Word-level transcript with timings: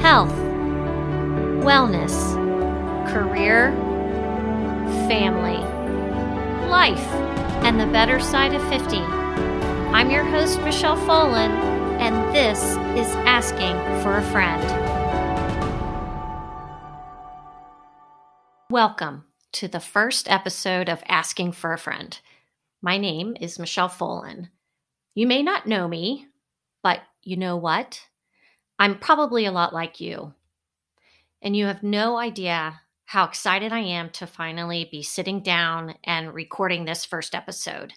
health, 0.00 0.32
wellness, 1.62 2.34
career, 3.12 3.70
family, 5.06 5.58
life, 6.70 7.06
and 7.62 7.78
the 7.78 7.84
better 7.84 8.18
side 8.18 8.54
of 8.54 8.66
50. 8.70 8.96
I'm 8.96 10.10
your 10.10 10.24
host, 10.24 10.58
Michelle 10.62 10.96
Folan, 10.96 11.50
and 12.00 12.34
this 12.34 12.62
is 12.98 13.14
Asking 13.26 13.76
for 14.02 14.16
a 14.16 14.22
Friend. 14.22 14.62
Welcome 18.70 19.26
to 19.52 19.68
the 19.68 19.80
first 19.80 20.30
episode 20.30 20.88
of 20.88 21.02
Asking 21.08 21.52
for 21.52 21.74
a 21.74 21.78
Friend. 21.78 22.18
My 22.80 22.96
name 22.96 23.36
is 23.38 23.58
Michelle 23.58 23.90
Folan. 23.90 24.48
You 25.14 25.26
may 25.26 25.42
not 25.42 25.66
know 25.66 25.86
me, 25.86 26.26
but 26.82 27.02
you 27.22 27.36
know 27.36 27.58
what? 27.58 28.06
I'm 28.80 28.98
probably 28.98 29.44
a 29.44 29.52
lot 29.52 29.74
like 29.74 30.00
you. 30.00 30.32
And 31.42 31.54
you 31.54 31.66
have 31.66 31.82
no 31.82 32.16
idea 32.16 32.80
how 33.04 33.24
excited 33.24 33.74
I 33.74 33.80
am 33.80 34.08
to 34.12 34.26
finally 34.26 34.88
be 34.90 35.02
sitting 35.02 35.42
down 35.42 35.96
and 36.02 36.32
recording 36.32 36.86
this 36.86 37.04
first 37.04 37.34
episode. 37.34 37.92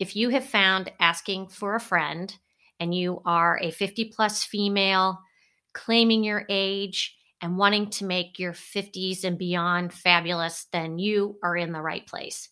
If 0.00 0.16
you 0.16 0.30
have 0.30 0.44
found 0.44 0.90
asking 0.98 1.50
for 1.50 1.76
a 1.76 1.80
friend 1.80 2.36
and 2.80 2.92
you 2.92 3.22
are 3.24 3.60
a 3.62 3.70
50 3.70 4.06
plus 4.06 4.42
female 4.42 5.20
claiming 5.72 6.24
your 6.24 6.46
age 6.48 7.16
and 7.40 7.56
wanting 7.56 7.90
to 7.90 8.04
make 8.04 8.40
your 8.40 8.54
50s 8.54 9.22
and 9.22 9.38
beyond 9.38 9.92
fabulous, 9.92 10.66
then 10.72 10.98
you 10.98 11.38
are 11.44 11.56
in 11.56 11.70
the 11.70 11.80
right 11.80 12.04
place. 12.08 12.48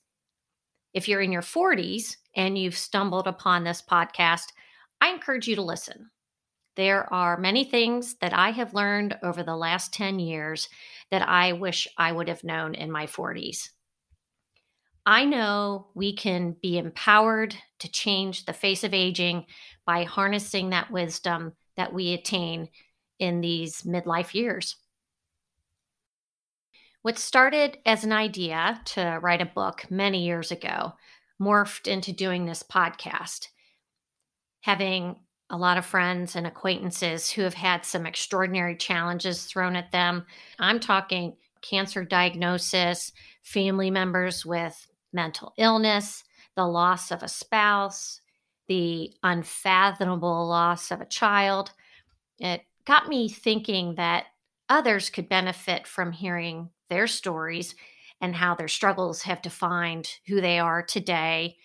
If 0.94 1.08
you're 1.08 1.20
in 1.20 1.32
your 1.32 1.42
40s 1.42 2.16
and 2.36 2.56
you've 2.56 2.76
stumbled 2.76 3.26
upon 3.26 3.64
this 3.64 3.82
podcast, 3.82 4.52
I 5.00 5.08
encourage 5.08 5.48
you 5.48 5.56
to 5.56 5.62
listen. 5.62 6.10
There 6.78 7.12
are 7.12 7.36
many 7.36 7.64
things 7.64 8.14
that 8.20 8.32
I 8.32 8.50
have 8.52 8.72
learned 8.72 9.18
over 9.20 9.42
the 9.42 9.56
last 9.56 9.92
10 9.94 10.20
years 10.20 10.68
that 11.10 11.28
I 11.28 11.52
wish 11.52 11.88
I 11.98 12.12
would 12.12 12.28
have 12.28 12.44
known 12.44 12.76
in 12.76 12.92
my 12.92 13.06
40s. 13.06 13.70
I 15.04 15.24
know 15.24 15.88
we 15.96 16.14
can 16.14 16.54
be 16.62 16.78
empowered 16.78 17.56
to 17.80 17.90
change 17.90 18.44
the 18.44 18.52
face 18.52 18.84
of 18.84 18.94
aging 18.94 19.46
by 19.86 20.04
harnessing 20.04 20.70
that 20.70 20.92
wisdom 20.92 21.54
that 21.76 21.92
we 21.92 22.12
attain 22.12 22.68
in 23.18 23.40
these 23.40 23.82
midlife 23.82 24.32
years. 24.32 24.76
What 27.02 27.18
started 27.18 27.78
as 27.86 28.04
an 28.04 28.12
idea 28.12 28.80
to 28.94 29.18
write 29.20 29.42
a 29.42 29.46
book 29.46 29.90
many 29.90 30.24
years 30.24 30.52
ago 30.52 30.92
morphed 31.42 31.88
into 31.88 32.12
doing 32.12 32.46
this 32.46 32.62
podcast. 32.62 33.48
Having 34.60 35.16
a 35.50 35.56
lot 35.56 35.78
of 35.78 35.86
friends 35.86 36.36
and 36.36 36.46
acquaintances 36.46 37.30
who 37.30 37.42
have 37.42 37.54
had 37.54 37.84
some 37.84 38.06
extraordinary 38.06 38.76
challenges 38.76 39.44
thrown 39.44 39.76
at 39.76 39.92
them. 39.92 40.26
I'm 40.58 40.80
talking 40.80 41.36
cancer 41.62 42.04
diagnosis, 42.04 43.12
family 43.42 43.90
members 43.90 44.44
with 44.44 44.86
mental 45.12 45.54
illness, 45.56 46.24
the 46.54 46.66
loss 46.66 47.10
of 47.10 47.22
a 47.22 47.28
spouse, 47.28 48.20
the 48.68 49.14
unfathomable 49.22 50.46
loss 50.46 50.90
of 50.90 51.00
a 51.00 51.06
child. 51.06 51.72
It 52.38 52.62
got 52.84 53.08
me 53.08 53.28
thinking 53.28 53.94
that 53.94 54.26
others 54.68 55.08
could 55.08 55.28
benefit 55.28 55.86
from 55.86 56.12
hearing 56.12 56.68
their 56.90 57.06
stories 57.06 57.74
and 58.20 58.34
how 58.36 58.54
their 58.54 58.68
struggles 58.68 59.22
have 59.22 59.40
defined 59.40 60.08
who 60.26 60.40
they 60.40 60.58
are 60.58 60.82
today 60.82 61.56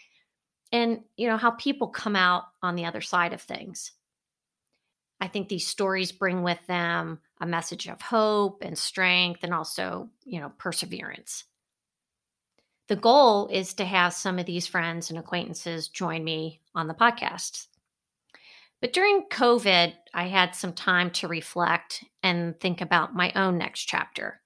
and 0.73 1.01
you 1.15 1.27
know 1.27 1.37
how 1.37 1.51
people 1.51 1.87
come 1.87 2.15
out 2.17 2.45
on 2.61 2.75
the 2.75 2.85
other 2.85 2.99
side 2.99 3.31
of 3.31 3.41
things. 3.41 3.91
I 5.21 5.27
think 5.27 5.47
these 5.47 5.67
stories 5.67 6.11
bring 6.11 6.43
with 6.43 6.59
them 6.67 7.19
a 7.39 7.45
message 7.45 7.87
of 7.87 8.01
hope 8.01 8.61
and 8.61 8.77
strength 8.77 9.43
and 9.43 9.53
also 9.53 10.09
you 10.25 10.41
know 10.41 10.51
perseverance. 10.57 11.45
The 12.89 12.95
goal 12.97 13.47
is 13.47 13.75
to 13.75 13.85
have 13.85 14.13
some 14.13 14.39
of 14.39 14.45
these 14.45 14.67
friends 14.67 15.09
and 15.09 15.17
acquaintances 15.17 15.87
join 15.87 16.23
me 16.23 16.59
on 16.75 16.87
the 16.87 16.93
podcast. 16.93 17.67
But 18.81 18.91
during 18.91 19.27
covid 19.31 19.93
i 20.13 20.27
had 20.27 20.55
some 20.55 20.73
time 20.73 21.09
to 21.11 21.29
reflect 21.29 22.03
and 22.21 22.59
think 22.59 22.81
about 22.81 23.15
my 23.15 23.31
own 23.33 23.57
next 23.57 23.85
chapter 23.85 24.41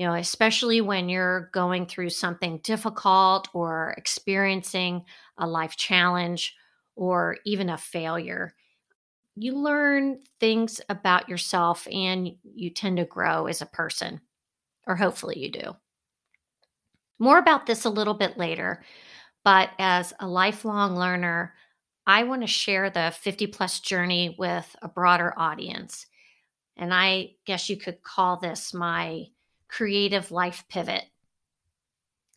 you 0.00 0.06
know, 0.06 0.14
especially 0.14 0.80
when 0.80 1.10
you're 1.10 1.50
going 1.52 1.84
through 1.84 2.08
something 2.08 2.56
difficult 2.62 3.48
or 3.52 3.92
experiencing 3.98 5.04
a 5.36 5.46
life 5.46 5.76
challenge 5.76 6.56
or 6.96 7.36
even 7.44 7.68
a 7.68 7.76
failure. 7.76 8.54
You 9.36 9.58
learn 9.58 10.20
things 10.40 10.80
about 10.88 11.28
yourself 11.28 11.86
and 11.92 12.30
you 12.42 12.70
tend 12.70 12.96
to 12.96 13.04
grow 13.04 13.46
as 13.46 13.60
a 13.60 13.66
person, 13.66 14.22
or 14.86 14.96
hopefully 14.96 15.38
you 15.38 15.52
do. 15.52 15.76
More 17.18 17.36
about 17.36 17.66
this 17.66 17.84
a 17.84 17.90
little 17.90 18.14
bit 18.14 18.38
later, 18.38 18.82
but 19.44 19.68
as 19.78 20.14
a 20.18 20.26
lifelong 20.26 20.96
learner, 20.96 21.52
I 22.06 22.22
want 22.22 22.40
to 22.40 22.46
share 22.46 22.88
the 22.88 23.12
50 23.20 23.48
plus 23.48 23.80
journey 23.80 24.34
with 24.38 24.74
a 24.80 24.88
broader 24.88 25.34
audience. 25.36 26.06
And 26.78 26.94
I 26.94 27.32
guess 27.44 27.68
you 27.68 27.76
could 27.76 28.02
call 28.02 28.38
this 28.38 28.72
my 28.72 29.26
creative 29.70 30.30
life 30.30 30.64
pivot. 30.68 31.04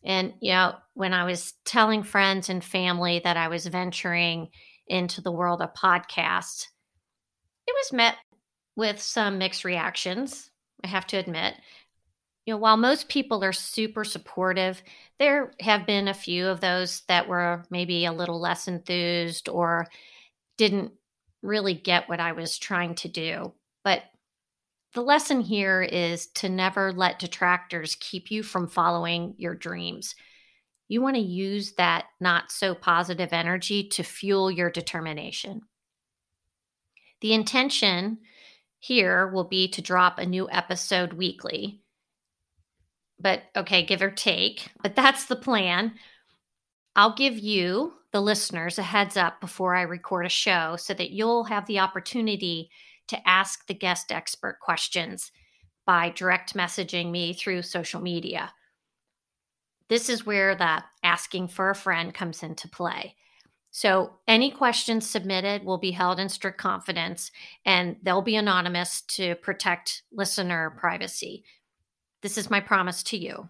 And, 0.04 0.34
you 0.40 0.52
know, 0.52 0.74
when 0.94 1.12
I 1.12 1.24
was 1.24 1.54
telling 1.64 2.02
friends 2.02 2.48
and 2.48 2.62
family 2.62 3.20
that 3.24 3.36
I 3.36 3.48
was 3.48 3.66
venturing 3.66 4.48
into 4.86 5.20
the 5.20 5.32
world 5.32 5.62
of 5.62 5.74
podcasts, 5.74 6.66
it 7.66 7.74
was 7.74 7.92
met 7.92 8.16
with 8.76 9.00
some 9.00 9.38
mixed 9.38 9.64
reactions, 9.64 10.50
I 10.84 10.88
have 10.88 11.06
to 11.08 11.16
admit. 11.16 11.54
You 12.44 12.54
know, 12.54 12.58
while 12.58 12.76
most 12.76 13.08
people 13.08 13.42
are 13.42 13.54
super 13.54 14.04
supportive, 14.04 14.82
there 15.18 15.52
have 15.60 15.86
been 15.86 16.08
a 16.08 16.14
few 16.14 16.46
of 16.48 16.60
those 16.60 17.02
that 17.08 17.26
were 17.26 17.64
maybe 17.70 18.04
a 18.04 18.12
little 18.12 18.38
less 18.38 18.68
enthused 18.68 19.48
or 19.48 19.86
didn't 20.58 20.92
really 21.42 21.74
get 21.74 22.08
what 22.08 22.20
I 22.20 22.32
was 22.32 22.58
trying 22.58 22.94
to 22.96 23.08
do. 23.08 23.54
But 23.82 24.02
the 24.94 25.02
lesson 25.02 25.40
here 25.40 25.82
is 25.82 26.28
to 26.28 26.48
never 26.48 26.92
let 26.92 27.18
detractors 27.18 27.96
keep 27.98 28.30
you 28.30 28.42
from 28.42 28.68
following 28.68 29.34
your 29.36 29.54
dreams. 29.54 30.14
You 30.86 31.02
want 31.02 31.16
to 31.16 31.22
use 31.22 31.72
that 31.72 32.06
not 32.20 32.52
so 32.52 32.74
positive 32.74 33.32
energy 33.32 33.88
to 33.90 34.02
fuel 34.02 34.50
your 34.50 34.70
determination. 34.70 35.62
The 37.20 37.32
intention 37.32 38.18
here 38.78 39.28
will 39.28 39.44
be 39.44 39.68
to 39.68 39.82
drop 39.82 40.18
a 40.18 40.26
new 40.26 40.48
episode 40.50 41.14
weekly. 41.14 41.80
But 43.18 43.42
okay, 43.56 43.84
give 43.84 44.02
or 44.02 44.10
take, 44.10 44.70
but 44.82 44.94
that's 44.94 45.26
the 45.26 45.36
plan. 45.36 45.94
I'll 46.94 47.14
give 47.14 47.38
you, 47.38 47.94
the 48.12 48.20
listeners, 48.20 48.78
a 48.78 48.82
heads 48.82 49.16
up 49.16 49.40
before 49.40 49.74
I 49.74 49.82
record 49.82 50.26
a 50.26 50.28
show 50.28 50.76
so 50.76 50.94
that 50.94 51.10
you'll 51.10 51.44
have 51.44 51.66
the 51.66 51.80
opportunity 51.80 52.70
to 53.08 53.28
ask 53.28 53.66
the 53.66 53.74
guest 53.74 54.12
expert 54.12 54.58
questions 54.60 55.30
by 55.86 56.10
direct 56.10 56.54
messaging 56.54 57.10
me 57.10 57.32
through 57.34 57.62
social 57.62 58.00
media. 58.00 58.52
This 59.88 60.08
is 60.08 60.24
where 60.24 60.54
the 60.54 60.82
asking 61.02 61.48
for 61.48 61.70
a 61.70 61.74
friend 61.74 62.14
comes 62.14 62.42
into 62.42 62.68
play. 62.68 63.16
So, 63.70 64.12
any 64.28 64.52
questions 64.52 65.08
submitted 65.08 65.64
will 65.64 65.78
be 65.78 65.90
held 65.90 66.20
in 66.20 66.28
strict 66.28 66.58
confidence 66.58 67.32
and 67.66 67.96
they'll 68.02 68.22
be 68.22 68.36
anonymous 68.36 69.02
to 69.08 69.34
protect 69.36 70.04
listener 70.12 70.70
privacy. 70.78 71.44
This 72.22 72.38
is 72.38 72.50
my 72.50 72.60
promise 72.60 73.02
to 73.04 73.18
you. 73.18 73.48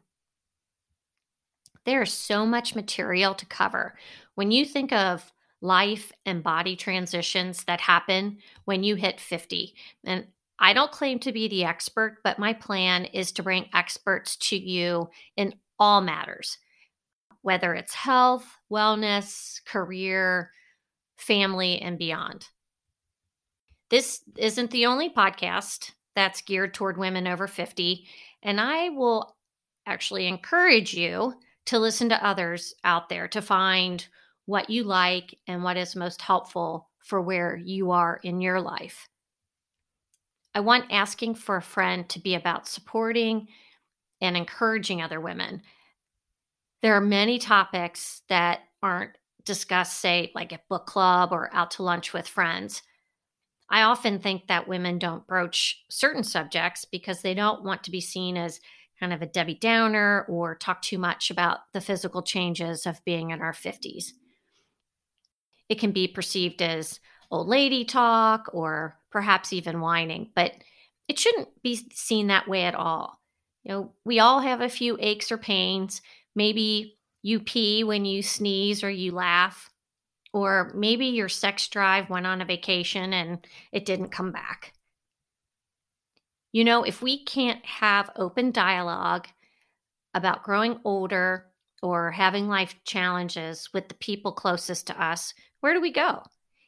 There 1.84 2.02
is 2.02 2.12
so 2.12 2.46
much 2.46 2.74
material 2.74 3.34
to 3.34 3.46
cover. 3.46 3.98
When 4.34 4.50
you 4.50 4.64
think 4.64 4.92
of 4.92 5.30
life 5.64 6.12
and 6.26 6.42
body 6.42 6.76
transitions 6.76 7.64
that 7.64 7.80
happen 7.80 8.36
when 8.66 8.84
you 8.84 8.96
hit 8.96 9.18
50. 9.18 9.74
And 10.04 10.26
I 10.58 10.74
don't 10.74 10.92
claim 10.92 11.18
to 11.20 11.32
be 11.32 11.48
the 11.48 11.64
expert, 11.64 12.18
but 12.22 12.38
my 12.38 12.52
plan 12.52 13.06
is 13.06 13.32
to 13.32 13.42
bring 13.42 13.70
experts 13.72 14.36
to 14.36 14.56
you 14.56 15.08
in 15.36 15.54
all 15.78 16.02
matters, 16.02 16.58
whether 17.40 17.74
it's 17.74 17.94
health, 17.94 18.44
wellness, 18.70 19.64
career, 19.64 20.50
family, 21.16 21.80
and 21.80 21.98
beyond. 21.98 22.46
This 23.88 24.20
isn't 24.36 24.70
the 24.70 24.86
only 24.86 25.08
podcast 25.08 25.92
that's 26.14 26.42
geared 26.42 26.74
toward 26.74 26.98
women 26.98 27.26
over 27.26 27.48
50, 27.48 28.06
and 28.42 28.60
I 28.60 28.90
will 28.90 29.34
actually 29.86 30.26
encourage 30.26 30.92
you 30.92 31.34
to 31.66 31.78
listen 31.78 32.10
to 32.10 32.26
others 32.26 32.74
out 32.84 33.08
there 33.08 33.28
to 33.28 33.40
find 33.40 34.06
what 34.46 34.70
you 34.70 34.84
like 34.84 35.36
and 35.46 35.62
what 35.62 35.76
is 35.76 35.96
most 35.96 36.20
helpful 36.20 36.90
for 36.98 37.20
where 37.20 37.56
you 37.56 37.90
are 37.90 38.20
in 38.22 38.40
your 38.40 38.60
life. 38.60 39.08
I 40.54 40.60
want 40.60 40.92
asking 40.92 41.34
for 41.34 41.56
a 41.56 41.62
friend 41.62 42.08
to 42.10 42.20
be 42.20 42.34
about 42.34 42.68
supporting 42.68 43.48
and 44.20 44.36
encouraging 44.36 45.02
other 45.02 45.20
women. 45.20 45.62
There 46.82 46.94
are 46.94 47.00
many 47.00 47.38
topics 47.38 48.22
that 48.28 48.60
aren't 48.82 49.12
discussed, 49.44 50.00
say, 50.00 50.30
like 50.34 50.52
at 50.52 50.68
book 50.68 50.86
club 50.86 51.30
or 51.32 51.52
out 51.52 51.72
to 51.72 51.82
lunch 51.82 52.12
with 52.12 52.28
friends. 52.28 52.82
I 53.68 53.82
often 53.82 54.18
think 54.18 54.46
that 54.46 54.68
women 54.68 54.98
don't 54.98 55.26
broach 55.26 55.84
certain 55.90 56.22
subjects 56.22 56.84
because 56.84 57.22
they 57.22 57.34
don't 57.34 57.64
want 57.64 57.82
to 57.84 57.90
be 57.90 58.00
seen 58.00 58.36
as 58.36 58.60
kind 59.00 59.12
of 59.12 59.22
a 59.22 59.26
Debbie 59.26 59.56
Downer 59.56 60.24
or 60.28 60.54
talk 60.54 60.82
too 60.82 60.98
much 60.98 61.30
about 61.30 61.60
the 61.72 61.80
physical 61.80 62.22
changes 62.22 62.86
of 62.86 63.04
being 63.04 63.30
in 63.30 63.40
our 63.40 63.52
50s. 63.52 64.12
It 65.74 65.80
can 65.80 65.90
be 65.90 66.06
perceived 66.06 66.62
as 66.62 67.00
old 67.32 67.48
lady 67.48 67.84
talk 67.84 68.48
or 68.52 68.96
perhaps 69.10 69.52
even 69.52 69.80
whining, 69.80 70.30
but 70.36 70.52
it 71.08 71.18
shouldn't 71.18 71.48
be 71.64 71.74
seen 71.92 72.28
that 72.28 72.46
way 72.46 72.62
at 72.62 72.76
all. 72.76 73.20
You 73.64 73.72
know, 73.72 73.92
we 74.04 74.20
all 74.20 74.38
have 74.38 74.60
a 74.60 74.68
few 74.68 74.96
aches 75.00 75.32
or 75.32 75.36
pains. 75.36 76.00
Maybe 76.36 76.96
you 77.22 77.40
pee 77.40 77.82
when 77.82 78.04
you 78.04 78.22
sneeze 78.22 78.84
or 78.84 78.90
you 78.90 79.10
laugh, 79.10 79.68
or 80.32 80.70
maybe 80.76 81.06
your 81.06 81.28
sex 81.28 81.66
drive 81.66 82.08
went 82.08 82.28
on 82.28 82.40
a 82.40 82.44
vacation 82.44 83.12
and 83.12 83.44
it 83.72 83.84
didn't 83.84 84.12
come 84.12 84.30
back. 84.30 84.74
You 86.52 86.62
know, 86.62 86.84
if 86.84 87.02
we 87.02 87.24
can't 87.24 87.66
have 87.66 88.12
open 88.14 88.52
dialogue 88.52 89.26
about 90.14 90.44
growing 90.44 90.78
older 90.84 91.46
or 91.82 92.12
having 92.12 92.46
life 92.46 92.76
challenges 92.84 93.70
with 93.74 93.88
the 93.88 93.94
people 93.96 94.30
closest 94.30 94.86
to 94.86 95.02
us, 95.04 95.34
where 95.64 95.72
do 95.72 95.80
we 95.80 95.92
go? 95.92 96.22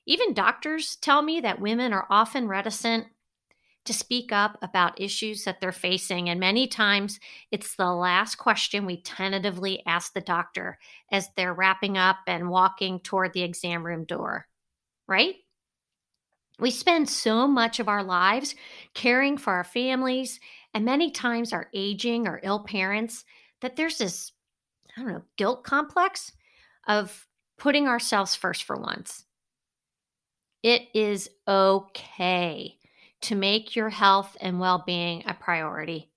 Even 0.07 0.33
doctors 0.33 0.97
tell 0.97 1.21
me 1.21 1.43
that 1.43 1.61
women 1.61 1.93
are 1.93 2.07
often 2.09 2.49
reticent 2.49 3.05
to 3.85 3.93
speak 3.93 4.33
up 4.33 4.57
about 4.63 4.99
issues 4.99 5.45
that 5.45 5.61
they're 5.61 5.71
facing. 5.71 6.31
And 6.31 6.41
many 6.41 6.67
times 6.67 7.21
it's 7.51 7.77
the 7.77 7.93
last 7.93 8.37
question 8.37 8.87
we 8.87 9.03
tentatively 9.03 9.83
ask 9.85 10.15
the 10.15 10.23
doctor 10.23 10.79
as 11.13 11.29
they're 11.37 11.53
wrapping 11.53 11.99
up 11.99 12.21
and 12.27 12.49
walking 12.49 13.01
toward 13.01 13.35
the 13.35 13.43
exam 13.43 13.85
room 13.85 14.05
door, 14.05 14.47
right? 15.07 15.35
We 16.59 16.71
spend 16.71 17.11
so 17.11 17.47
much 17.47 17.81
of 17.81 17.91
our 17.91 18.03
lives 18.03 18.55
caring 18.95 19.37
for 19.37 19.53
our 19.53 19.65
families 19.65 20.41
and 20.73 20.87
many 20.87 21.11
times 21.11 21.53
our 21.53 21.69
aging 21.75 22.27
or 22.27 22.41
ill 22.43 22.61
parents 22.61 23.27
that 23.61 23.77
there's 23.77 23.99
this, 23.99 24.33
I 24.97 25.03
don't 25.03 25.13
know, 25.13 25.23
guilt 25.37 25.65
complex 25.65 26.33
of 26.89 27.27
putting 27.59 27.89
ourselves 27.89 28.35
first 28.35 28.65
for 28.65 28.77
once. 28.77 29.25
It 30.63 30.89
is 30.95 31.31
okay 31.47 32.77
to 33.23 33.35
make 33.35 33.77
your 33.77 33.91
health 33.91 34.37
and 34.41 34.61
well 34.61 34.83
being 34.85 35.23
a 35.27 35.35
priority. 35.35 36.11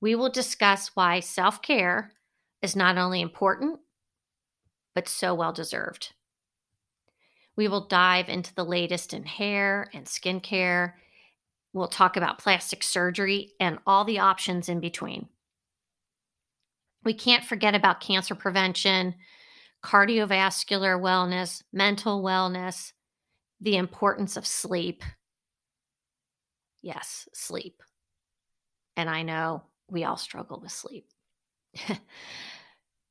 We 0.00 0.14
will 0.14 0.30
discuss 0.30 0.90
why 0.94 1.20
self 1.20 1.62
care 1.62 2.12
is 2.62 2.76
not 2.76 2.98
only 2.98 3.20
important, 3.20 3.80
but 4.94 5.08
so 5.08 5.34
well 5.34 5.52
deserved. 5.52 6.12
We 7.56 7.68
will 7.68 7.86
dive 7.86 8.28
into 8.28 8.54
the 8.54 8.64
latest 8.64 9.14
in 9.14 9.24
hair 9.24 9.88
and 9.92 10.06
skincare. 10.06 10.94
We'll 11.72 11.88
talk 11.88 12.16
about 12.16 12.38
plastic 12.38 12.82
surgery 12.82 13.52
and 13.60 13.78
all 13.86 14.04
the 14.04 14.18
options 14.18 14.68
in 14.68 14.80
between. 14.80 15.28
We 17.04 17.14
can't 17.14 17.44
forget 17.44 17.74
about 17.74 18.00
cancer 18.00 18.34
prevention, 18.34 19.14
cardiovascular 19.84 20.98
wellness, 20.98 21.62
mental 21.72 22.22
wellness, 22.22 22.92
the 23.60 23.76
importance 23.76 24.36
of 24.36 24.46
sleep. 24.46 25.02
Yes, 26.80 27.28
sleep. 27.34 27.82
And 28.96 29.10
I 29.10 29.22
know 29.22 29.62
we 29.90 30.04
all 30.04 30.16
struggle 30.16 30.58
with 30.60 30.72
sleep. 30.72 31.06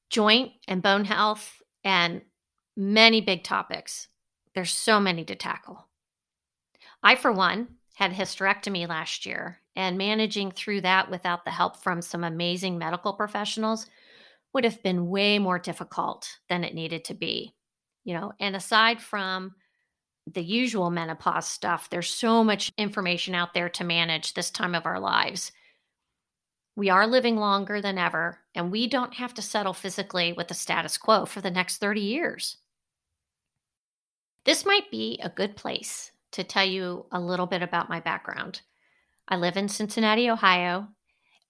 Joint 0.09 0.51
and 0.67 0.81
bone 0.81 1.05
health, 1.05 1.61
and 1.83 2.21
many 2.75 3.21
big 3.21 3.43
topics 3.43 4.07
there's 4.55 4.71
so 4.71 4.99
many 4.99 5.25
to 5.25 5.35
tackle. 5.35 5.87
I, 7.01 7.15
for 7.15 7.31
one, 7.31 7.67
had 7.95 8.11
hysterectomy 8.11 8.87
last 8.87 9.25
year, 9.25 9.59
and 9.75 9.97
managing 9.97 10.51
through 10.51 10.81
that 10.81 11.09
without 11.09 11.43
the 11.43 11.51
help 11.51 11.77
from 11.77 12.01
some 12.01 12.23
amazing 12.23 12.77
medical 12.77 13.13
professionals 13.13 13.87
would 14.53 14.63
have 14.63 14.81
been 14.83 15.09
way 15.09 15.39
more 15.39 15.59
difficult 15.59 16.38
than 16.50 16.63
it 16.63 16.75
needed 16.75 17.05
to 17.05 17.13
be. 17.13 17.53
You 18.03 18.13
know, 18.13 18.33
and 18.39 18.55
aside 18.55 19.01
from 19.01 19.55
the 20.31 20.44
usual 20.44 20.89
menopause 20.89 21.47
stuff, 21.47 21.89
there's 21.89 22.09
so 22.09 22.44
much 22.44 22.71
information 22.77 23.35
out 23.35 23.53
there 23.53 23.69
to 23.69 23.83
manage 23.83 24.33
this 24.33 24.51
time 24.51 24.75
of 24.75 24.85
our 24.85 25.00
lives. 25.00 25.51
We 26.75 26.89
are 26.89 27.05
living 27.05 27.38
longer 27.38 27.81
than 27.81 27.97
ever, 27.97 28.39
and 28.55 28.71
we 28.71 28.88
don't 28.88 29.13
have 29.15 29.33
to 29.35 29.41
settle 29.41 29.73
physically 29.73 30.33
with 30.33 30.47
the 30.47 30.53
status 30.53 30.97
quo 30.97 31.25
for 31.25 31.39
the 31.39 31.51
next 31.51 31.77
30 31.77 32.01
years. 32.01 32.57
This 34.45 34.65
might 34.65 34.89
be 34.91 35.19
a 35.23 35.29
good 35.29 35.56
place 35.56 36.11
to 36.31 36.44
tell 36.44 36.65
you 36.65 37.06
a 37.11 37.19
little 37.19 37.45
bit 37.45 37.61
about 37.61 37.89
my 37.89 37.99
background. 37.99 38.61
I 39.27 39.38
live 39.38 39.56
in 39.56 39.69
Cincinnati, 39.69 40.29
Ohio, 40.29 40.89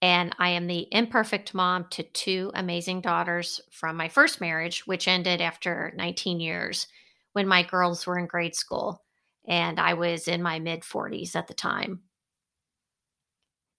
and 0.04 0.36
I 0.38 0.50
am 0.50 0.66
the 0.66 0.86
imperfect 0.92 1.54
mom 1.54 1.86
to 1.92 2.02
two 2.02 2.50
amazing 2.52 3.00
daughters 3.00 3.58
from 3.70 3.96
my 3.96 4.10
first 4.10 4.38
marriage, 4.38 4.86
which 4.86 5.08
ended 5.08 5.40
after 5.40 5.94
19 5.96 6.40
years 6.40 6.88
when 7.32 7.48
my 7.48 7.62
girls 7.62 8.06
were 8.06 8.18
in 8.18 8.26
grade 8.26 8.54
school 8.54 9.02
and 9.48 9.80
I 9.80 9.94
was 9.94 10.28
in 10.28 10.42
my 10.42 10.58
mid 10.58 10.82
40s 10.82 11.34
at 11.34 11.46
the 11.46 11.54
time. 11.54 12.00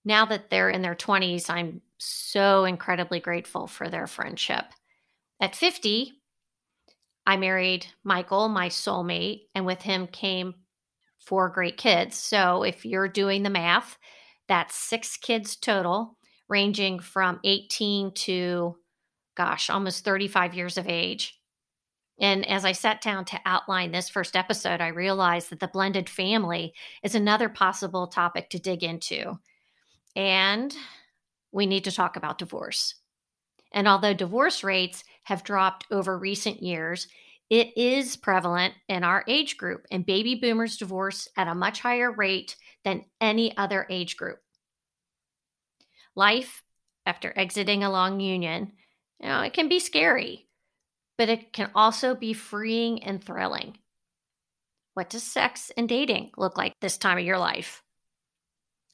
Now 0.04 0.26
that 0.26 0.50
they're 0.50 0.68
in 0.68 0.82
their 0.82 0.96
20s, 0.96 1.48
I'm 1.48 1.80
so 1.98 2.64
incredibly 2.64 3.20
grateful 3.20 3.68
for 3.68 3.88
their 3.88 4.08
friendship. 4.08 4.64
At 5.40 5.54
50, 5.54 6.12
I 7.24 7.36
married 7.36 7.86
Michael, 8.02 8.48
my 8.48 8.68
soulmate, 8.68 9.42
and 9.54 9.64
with 9.64 9.82
him 9.82 10.08
came 10.08 10.54
four 11.20 11.50
great 11.50 11.76
kids. 11.76 12.16
So 12.16 12.64
if 12.64 12.84
you're 12.84 13.06
doing 13.06 13.44
the 13.44 13.50
math, 13.50 13.96
that's 14.48 14.76
six 14.76 15.16
kids 15.16 15.56
total, 15.56 16.15
ranging 16.48 16.98
from 16.98 17.40
18 17.44 18.12
to, 18.12 18.76
gosh, 19.36 19.70
almost 19.70 20.04
35 20.04 20.54
years 20.54 20.78
of 20.78 20.88
age. 20.88 21.40
And 22.18 22.46
as 22.48 22.64
I 22.64 22.72
sat 22.72 23.02
down 23.02 23.24
to 23.26 23.40
outline 23.44 23.92
this 23.92 24.08
first 24.08 24.36
episode, 24.36 24.80
I 24.80 24.88
realized 24.88 25.50
that 25.50 25.60
the 25.60 25.68
blended 25.68 26.08
family 26.08 26.72
is 27.02 27.14
another 27.14 27.48
possible 27.48 28.06
topic 28.06 28.48
to 28.50 28.58
dig 28.58 28.82
into. 28.82 29.38
And 30.14 30.74
we 31.52 31.66
need 31.66 31.84
to 31.84 31.92
talk 31.92 32.16
about 32.16 32.38
divorce. 32.38 32.94
And 33.72 33.86
although 33.86 34.14
divorce 34.14 34.64
rates 34.64 35.04
have 35.24 35.44
dropped 35.44 35.86
over 35.90 36.18
recent 36.18 36.62
years, 36.62 37.08
it 37.50 37.76
is 37.76 38.16
prevalent 38.16 38.74
in 38.88 39.04
our 39.04 39.22
age 39.28 39.56
group, 39.56 39.86
and 39.90 40.04
baby 40.04 40.34
boomers 40.34 40.78
divorce 40.78 41.28
at 41.36 41.48
a 41.48 41.54
much 41.54 41.80
higher 41.80 42.10
rate 42.10 42.56
than 42.84 43.04
any 43.20 43.56
other 43.56 43.86
age 43.90 44.16
group. 44.16 44.38
Life 46.16 46.64
after 47.04 47.32
exiting 47.36 47.84
a 47.84 47.90
long 47.90 48.20
union, 48.20 48.72
you 49.20 49.28
know, 49.28 49.42
it 49.42 49.52
can 49.52 49.68
be 49.68 49.78
scary, 49.78 50.48
but 51.18 51.28
it 51.28 51.52
can 51.52 51.70
also 51.74 52.14
be 52.14 52.32
freeing 52.32 53.04
and 53.04 53.22
thrilling. 53.22 53.76
What 54.94 55.10
does 55.10 55.22
sex 55.22 55.70
and 55.76 55.88
dating 55.88 56.30
look 56.38 56.56
like 56.56 56.72
this 56.80 56.96
time 56.96 57.18
of 57.18 57.24
your 57.24 57.38
life? 57.38 57.82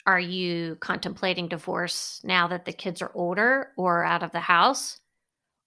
Are 0.04 0.18
you 0.18 0.76
contemplating 0.80 1.46
divorce 1.46 2.20
now 2.24 2.48
that 2.48 2.64
the 2.64 2.72
kids 2.72 3.00
are 3.00 3.12
older 3.14 3.70
or 3.76 4.04
out 4.04 4.24
of 4.24 4.32
the 4.32 4.40
house? 4.40 4.98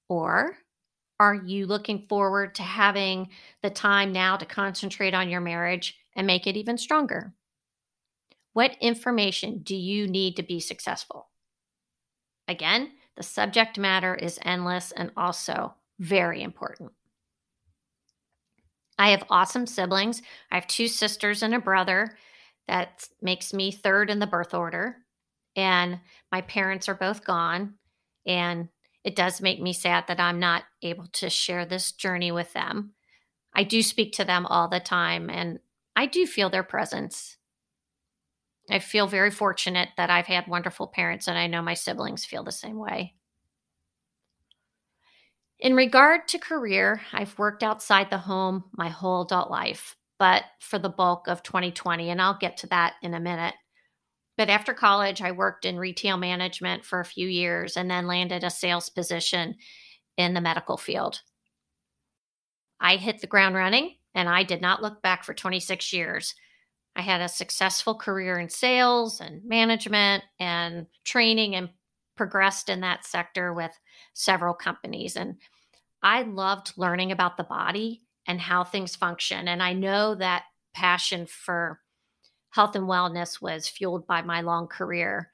Or 0.09 0.57
are 1.21 1.35
you 1.35 1.67
looking 1.67 2.05
forward 2.09 2.55
to 2.55 2.63
having 2.63 3.29
the 3.61 3.69
time 3.69 4.11
now 4.11 4.35
to 4.35 4.45
concentrate 4.45 5.13
on 5.13 5.29
your 5.29 5.39
marriage 5.39 5.97
and 6.17 6.27
make 6.27 6.47
it 6.47 6.57
even 6.57 6.77
stronger? 6.77 7.33
What 8.51 8.75
information 8.81 9.59
do 9.59 9.75
you 9.75 10.05
need 10.07 10.35
to 10.35 10.43
be 10.43 10.59
successful? 10.59 11.29
Again, 12.47 12.91
the 13.15 13.23
subject 13.23 13.77
matter 13.77 14.15
is 14.15 14.39
endless 14.43 14.91
and 14.91 15.11
also 15.15 15.75
very 15.99 16.41
important. 16.41 16.91
I 18.97 19.09
have 19.09 19.25
awesome 19.29 19.67
siblings. 19.67 20.21
I 20.51 20.55
have 20.55 20.67
two 20.67 20.87
sisters 20.87 21.43
and 21.43 21.53
a 21.53 21.59
brother. 21.59 22.17
That 22.67 23.07
makes 23.21 23.53
me 23.53 23.71
third 23.71 24.09
in 24.09 24.19
the 24.19 24.27
birth 24.27 24.53
order. 24.53 24.97
And 25.55 25.99
my 26.31 26.41
parents 26.41 26.89
are 26.89 26.95
both 26.95 27.25
gone. 27.25 27.75
And 28.25 28.69
it 29.03 29.15
does 29.15 29.41
make 29.41 29.61
me 29.61 29.73
sad 29.73 30.05
that 30.07 30.19
I'm 30.19 30.39
not 30.39 30.63
able 30.81 31.07
to 31.13 31.29
share 31.29 31.65
this 31.65 31.91
journey 31.91 32.31
with 32.31 32.53
them. 32.53 32.93
I 33.53 33.63
do 33.63 33.81
speak 33.81 34.13
to 34.13 34.25
them 34.25 34.45
all 34.45 34.67
the 34.67 34.79
time 34.79 35.29
and 35.29 35.59
I 35.95 36.07
do 36.07 36.25
feel 36.25 36.49
their 36.49 36.63
presence. 36.63 37.37
I 38.69 38.79
feel 38.79 39.07
very 39.07 39.31
fortunate 39.31 39.89
that 39.97 40.09
I've 40.09 40.25
had 40.25 40.47
wonderful 40.47 40.87
parents 40.87 41.27
and 41.27 41.37
I 41.37 41.47
know 41.47 41.61
my 41.61 41.75
siblings 41.75 42.25
feel 42.25 42.43
the 42.43 42.51
same 42.51 42.77
way. 42.77 43.13
In 45.59 45.75
regard 45.75 46.27
to 46.29 46.39
career, 46.39 47.01
I've 47.13 47.37
worked 47.39 47.63
outside 47.63 48.09
the 48.09 48.17
home 48.17 48.65
my 48.73 48.89
whole 48.89 49.21
adult 49.21 49.49
life, 49.49 49.95
but 50.19 50.43
for 50.59 50.79
the 50.79 50.89
bulk 50.89 51.27
of 51.27 51.43
2020, 51.43 52.09
and 52.09 52.21
I'll 52.21 52.37
get 52.37 52.57
to 52.57 52.67
that 52.67 52.95
in 53.01 53.13
a 53.13 53.19
minute. 53.19 53.55
But 54.37 54.49
after 54.49 54.73
college, 54.73 55.21
I 55.21 55.31
worked 55.31 55.63
in 55.63 55.79
retail 55.79 56.17
management 56.17 56.83
for 56.83 56.99
a 56.99 57.05
few 57.05 57.27
years 57.27 57.77
and 57.77 57.89
then 57.89 58.05
landed 58.05 58.43
a 58.43 58.49
sales 58.49 58.89
position 58.89 59.55
in 60.17 60.33
the 60.33 60.41
medical 60.41 60.77
field. 60.77 61.21
I 62.79 62.97
hit 62.97 63.21
the 63.21 63.27
ground 63.27 63.55
running 63.55 63.95
and 64.13 64.27
I 64.27 64.43
did 64.43 64.61
not 64.61 64.81
look 64.81 65.01
back 65.01 65.23
for 65.23 65.33
26 65.33 65.93
years. 65.93 66.35
I 66.95 67.01
had 67.01 67.21
a 67.21 67.27
successful 67.27 67.95
career 67.95 68.39
in 68.39 68.49
sales 68.49 69.19
and 69.19 69.43
management 69.43 70.23
and 70.39 70.87
training 71.03 71.55
and 71.55 71.69
progressed 72.15 72.69
in 72.69 72.81
that 72.81 73.05
sector 73.05 73.53
with 73.53 73.77
several 74.13 74.53
companies. 74.53 75.17
And 75.17 75.35
I 76.01 76.21
loved 76.21 76.73
learning 76.77 77.11
about 77.11 77.35
the 77.35 77.43
body 77.43 78.03
and 78.27 78.39
how 78.39 78.63
things 78.63 78.95
function. 78.95 79.47
And 79.47 79.61
I 79.61 79.73
know 79.73 80.15
that 80.15 80.43
passion 80.73 81.25
for 81.25 81.81
health 82.51 82.75
and 82.75 82.85
wellness 82.85 83.41
was 83.41 83.67
fueled 83.67 84.07
by 84.07 84.21
my 84.21 84.41
long 84.41 84.67
career 84.67 85.31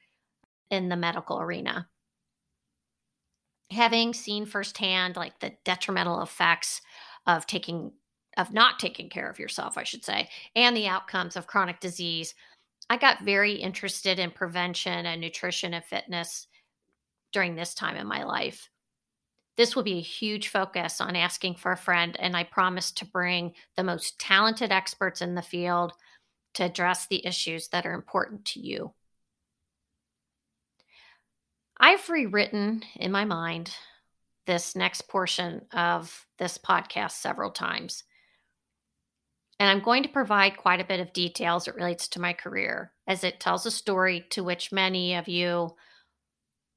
in 0.72 0.90
the 0.90 0.96
medical 0.96 1.40
arena. 1.40 1.88
Having 3.70 4.16
seen 4.16 4.46
firsthand 4.46 5.16
like 5.16 5.40
the 5.40 5.54
detrimental 5.64 6.22
effects 6.22 6.82
of 7.28 7.46
taking 7.46 7.92
of 8.38 8.54
not 8.54 8.80
taking 8.80 9.10
care 9.10 9.30
of 9.30 9.40
yourself, 9.40 9.78
I 9.78 9.84
should 9.84 10.06
say, 10.06 10.30
and 10.56 10.76
the 10.76 10.88
outcomes 10.88 11.36
of 11.36 11.48
chronic 11.48 11.80
disease, 11.80 12.34
I 12.90 12.98
got 12.98 13.24
very 13.24 13.54
interested 13.54 14.20
in 14.20 14.32
prevention 14.32 15.06
and 15.06 15.22
nutrition 15.22 15.74
and 15.74 15.84
fitness 15.84 16.48
during 17.32 17.56
this 17.56 17.74
time 17.74 17.96
in 17.96 18.08
my 18.08 18.24
life. 18.24 18.70
This 19.58 19.76
will 19.76 19.84
be 19.84 19.98
a 19.98 20.02
huge 20.02 20.48
focus 20.48 21.02
on 21.02 21.16
asking 21.16 21.56
for 21.56 21.72
a 21.72 21.78
friend, 21.78 22.16
and 22.20 22.36
I 22.36 22.44
promise 22.44 22.92
to 22.94 23.06
bring 23.06 23.54
the 23.76 23.84
most 23.84 24.20
talented 24.20 24.72
experts 24.72 25.22
in 25.22 25.36
the 25.36 25.42
field 25.42 25.94
to 26.56 26.64
address 26.64 27.08
the 27.08 27.26
issues 27.26 27.68
that 27.70 27.86
are 27.86 27.94
important 27.94 28.46
to 28.46 28.60
you. 28.60 28.94
I've 31.80 32.10
rewritten 32.10 32.84
in 32.96 33.12
my 33.12 33.26
mind 33.26 33.76
this 34.46 34.76
next 34.76 35.08
portion 35.08 35.62
of 35.72 36.26
this 36.38 36.58
podcast 36.58 37.12
several 37.12 37.52
times. 37.52 38.04
And 39.62 39.70
I'm 39.70 39.84
going 39.84 40.02
to 40.02 40.10
provide 40.10 40.58
quite 40.58 40.82
a 40.82 40.86
bit 40.86 41.00
of 41.00 41.14
details 41.14 41.66
that 41.66 41.76
relates 41.76 42.08
to 42.08 42.20
my 42.20 42.34
career 42.34 42.94
as 43.06 43.24
it 43.24 43.40
tells 43.40 43.64
a 43.64 43.70
story 43.70 44.26
to 44.32 44.44
which 44.44 44.72
many 44.72 45.14
of 45.14 45.28
you 45.28 45.76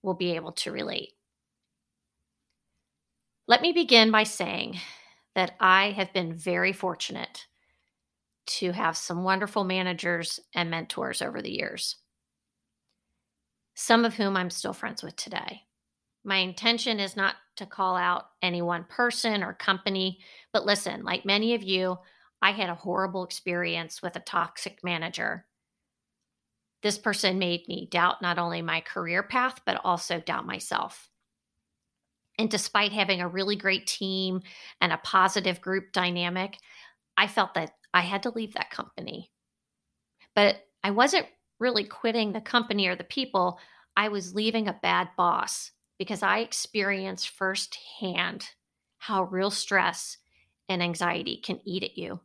will 0.03 0.13
be 0.13 0.33
able 0.33 0.53
to 0.53 0.71
relate. 0.71 1.15
Let 3.49 3.63
me 3.63 3.73
begin 3.73 4.11
by 4.11 4.25
saying 4.25 4.81
that 5.35 5.55
I 5.59 5.93
have 5.93 6.13
been 6.13 6.35
very 6.35 6.75
fortunate 6.75 7.47
to 8.49 8.73
have 8.73 8.99
some 8.99 9.25
wonderful 9.25 9.65
managers 9.65 10.39
and 10.55 10.71
mentors 10.71 11.23
over 11.23 11.41
the 11.41 11.57
years, 11.57 11.97
some 13.75 14.05
of 14.05 14.13
whom 14.13 14.37
I'm 14.37 14.51
still 14.51 14.75
friends 14.75 15.03
with 15.03 15.17
today. 15.17 15.63
My 16.23 16.37
intention 16.37 17.01
is 17.01 17.17
not 17.17 17.37
to 17.57 17.65
call 17.65 17.97
out 17.97 18.27
any 18.43 18.61
one 18.61 18.85
person 18.85 19.43
or 19.43 19.55
company, 19.55 20.19
but 20.53 20.67
listen, 20.67 21.03
like 21.03 21.25
many 21.25 21.55
of 21.55 21.63
you, 21.63 21.97
I 22.45 22.51
had 22.51 22.69
a 22.69 22.75
horrible 22.75 23.25
experience 23.25 24.03
with 24.03 24.17
a 24.17 24.21
toxic 24.21 24.85
manager. 24.85 25.47
This 26.83 26.99
person 26.99 27.39
made 27.39 27.67
me 27.69 27.89
doubt 27.91 28.21
not 28.21 28.39
only 28.39 28.61
my 28.61 28.83
career 28.83 29.23
path, 29.23 29.63
but 29.65 29.81
also 29.83 30.21
doubt 30.21 30.45
myself. 30.45 31.09
And 32.39 32.51
despite 32.51 32.93
having 32.93 33.23
a 33.23 33.29
really 33.29 33.57
great 33.57 33.87
team 33.87 34.43
and 34.83 34.93
a 34.93 34.99
positive 34.99 35.63
group 35.63 35.93
dynamic, 35.93 36.59
I 37.17 37.29
felt 37.29 37.55
that 37.55 37.77
I 37.95 38.03
had 38.03 38.25
to 38.25 38.31
leave 38.31 38.53
that 38.53 38.69
company. 38.69 39.31
But 40.35 40.57
I 40.83 40.91
wasn't 40.91 41.27
really 41.59 41.85
quitting 41.85 42.33
the 42.33 42.43
company 42.43 42.89
or 42.89 42.95
the 42.95 43.05
people, 43.05 43.59
I 43.97 44.09
was 44.09 44.35
leaving 44.35 44.69
a 44.69 44.79
bad 44.83 45.09
boss 45.17 45.71
because 45.99 46.23
I 46.23 46.41
experienced 46.41 47.31
firsthand 47.31 48.51
how 48.99 49.23
real 49.25 49.51
stress 49.51 50.19
and 50.69 50.83
anxiety 50.83 51.39
can 51.39 51.59
eat 51.65 51.83
at 51.83 51.97
you 51.97 52.21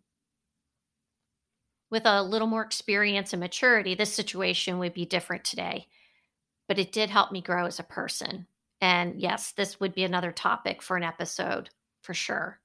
with 1.92 2.06
a 2.06 2.22
little 2.22 2.48
more 2.48 2.62
experience 2.62 3.34
and 3.34 3.40
maturity, 3.40 3.96
this 3.96 4.14
situation 4.14 4.80
would 4.80 4.94
be 4.94 5.06
different 5.06 5.44
today. 5.44 5.88
But 6.68 6.80
it 6.80 6.92
did 6.92 7.10
help 7.10 7.32
me 7.32 7.42
grow 7.42 7.66
as 7.66 7.80
a 7.80 7.84
person. 7.84 8.48
And 8.82 9.20
yes, 9.20 9.52
this 9.52 9.80
would 9.80 9.94
be 9.94 10.04
another 10.04 10.32
topic 10.32 10.82
for 10.82 10.98
an 10.98 11.04
episode 11.04 11.70
for 12.02 12.14
sure. 12.14 12.60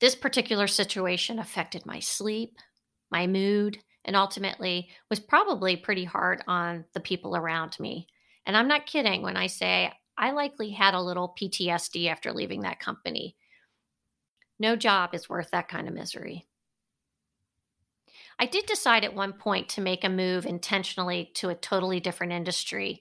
This 0.00 0.14
particular 0.14 0.66
situation 0.68 1.38
affected 1.38 1.84
my 1.84 1.98
sleep, 1.98 2.56
my 3.10 3.26
mood, 3.26 3.78
and 4.04 4.14
ultimately 4.16 4.88
was 5.10 5.20
probably 5.20 5.76
pretty 5.76 6.04
hard 6.04 6.42
on 6.46 6.84
the 6.94 7.00
people 7.00 7.36
around 7.36 7.78
me. 7.80 8.06
And 8.46 8.56
I'm 8.56 8.68
not 8.68 8.86
kidding 8.86 9.22
when 9.22 9.36
I 9.36 9.48
say 9.48 9.92
I 10.16 10.30
likely 10.30 10.70
had 10.70 10.94
a 10.94 11.02
little 11.02 11.34
PTSD 11.40 12.08
after 12.08 12.32
leaving 12.32 12.62
that 12.62 12.80
company. 12.80 13.36
No 14.58 14.74
job 14.74 15.14
is 15.14 15.28
worth 15.28 15.50
that 15.52 15.68
kind 15.68 15.86
of 15.86 15.94
misery. 15.94 16.47
I 18.38 18.46
did 18.46 18.66
decide 18.66 19.04
at 19.04 19.14
one 19.14 19.32
point 19.32 19.68
to 19.70 19.80
make 19.80 20.04
a 20.04 20.08
move 20.08 20.46
intentionally 20.46 21.30
to 21.34 21.48
a 21.48 21.54
totally 21.54 22.00
different 22.00 22.32
industry. 22.32 23.00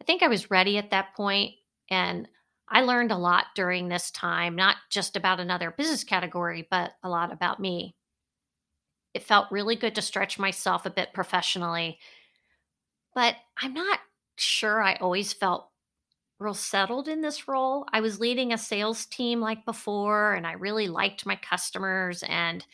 I 0.00 0.04
think 0.04 0.22
I 0.22 0.28
was 0.28 0.50
ready 0.50 0.78
at 0.78 0.90
that 0.90 1.14
point, 1.14 1.54
and 1.90 2.28
I 2.68 2.82
learned 2.82 3.12
a 3.12 3.16
lot 3.16 3.46
during 3.54 3.88
this 3.88 4.10
time, 4.10 4.54
not 4.54 4.76
just 4.88 5.16
about 5.16 5.40
another 5.40 5.70
business 5.70 6.04
category, 6.04 6.66
but 6.70 6.92
a 7.02 7.08
lot 7.08 7.32
about 7.32 7.60
me. 7.60 7.96
It 9.14 9.24
felt 9.24 9.50
really 9.50 9.76
good 9.76 9.94
to 9.96 10.02
stretch 10.02 10.38
myself 10.38 10.86
a 10.86 10.90
bit 10.90 11.12
professionally, 11.12 11.98
but 13.14 13.36
I'm 13.60 13.74
not 13.74 13.98
sure 14.36 14.82
I 14.82 14.94
always 14.94 15.32
felt 15.32 15.68
real 16.38 16.54
settled 16.54 17.08
in 17.08 17.20
this 17.20 17.46
role. 17.46 17.86
I 17.92 18.00
was 18.00 18.20
leading 18.20 18.52
a 18.52 18.58
sales 18.58 19.06
team 19.06 19.40
like 19.40 19.64
before, 19.64 20.34
and 20.34 20.46
I 20.46 20.52
really 20.52 20.88
liked 20.88 21.26
my 21.26 21.36
customers 21.36 22.22
and 22.26 22.64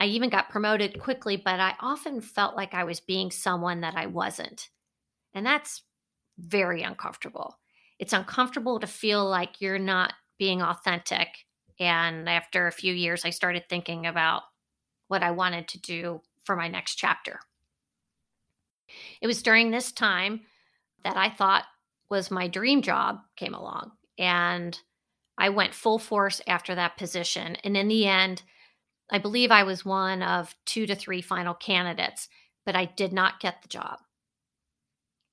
I 0.00 0.06
even 0.06 0.28
got 0.28 0.50
promoted 0.50 1.00
quickly, 1.00 1.36
but 1.36 1.60
I 1.60 1.74
often 1.80 2.20
felt 2.20 2.56
like 2.56 2.74
I 2.74 2.84
was 2.84 3.00
being 3.00 3.30
someone 3.30 3.80
that 3.82 3.96
I 3.96 4.06
wasn't. 4.06 4.68
And 5.34 5.46
that's 5.46 5.82
very 6.38 6.82
uncomfortable. 6.82 7.58
It's 7.98 8.12
uncomfortable 8.12 8.80
to 8.80 8.86
feel 8.86 9.24
like 9.24 9.60
you're 9.60 9.78
not 9.78 10.14
being 10.38 10.62
authentic. 10.62 11.28
And 11.78 12.28
after 12.28 12.66
a 12.66 12.72
few 12.72 12.92
years, 12.92 13.24
I 13.24 13.30
started 13.30 13.68
thinking 13.68 14.06
about 14.06 14.42
what 15.08 15.22
I 15.22 15.30
wanted 15.30 15.68
to 15.68 15.80
do 15.80 16.20
for 16.44 16.56
my 16.56 16.68
next 16.68 16.96
chapter. 16.96 17.40
It 19.20 19.26
was 19.26 19.42
during 19.42 19.70
this 19.70 19.92
time 19.92 20.42
that 21.04 21.16
I 21.16 21.30
thought 21.30 21.64
was 22.10 22.30
my 22.30 22.48
dream 22.48 22.82
job 22.82 23.20
came 23.36 23.54
along. 23.54 23.92
And 24.18 24.78
I 25.38 25.48
went 25.48 25.74
full 25.74 25.98
force 25.98 26.40
after 26.46 26.74
that 26.74 26.96
position. 26.96 27.56
And 27.64 27.76
in 27.76 27.88
the 27.88 28.06
end, 28.06 28.42
I 29.10 29.18
believe 29.18 29.50
I 29.50 29.64
was 29.64 29.84
one 29.84 30.22
of 30.22 30.54
two 30.64 30.86
to 30.86 30.94
three 30.94 31.20
final 31.20 31.54
candidates, 31.54 32.28
but 32.64 32.76
I 32.76 32.86
did 32.86 33.12
not 33.12 33.40
get 33.40 33.62
the 33.62 33.68
job. 33.68 33.98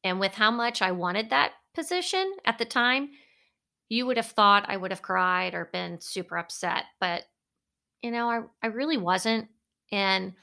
And 0.03 0.19
with 0.19 0.33
how 0.33 0.51
much 0.51 0.81
I 0.81 0.91
wanted 0.91 1.29
that 1.29 1.53
position 1.73 2.33
at 2.45 2.57
the 2.57 2.65
time, 2.65 3.09
you 3.89 4.05
would 4.05 4.17
have 4.17 4.27
thought 4.27 4.69
I 4.69 4.77
would 4.77 4.91
have 4.91 5.01
cried 5.01 5.53
or 5.53 5.69
been 5.71 5.99
super 5.99 6.37
upset. 6.37 6.85
But, 6.99 7.23
you 8.01 8.11
know, 8.11 8.29
I, 8.29 8.41
I 8.63 8.67
really 8.67 8.97
wasn't. 8.97 9.47
And 9.91 10.33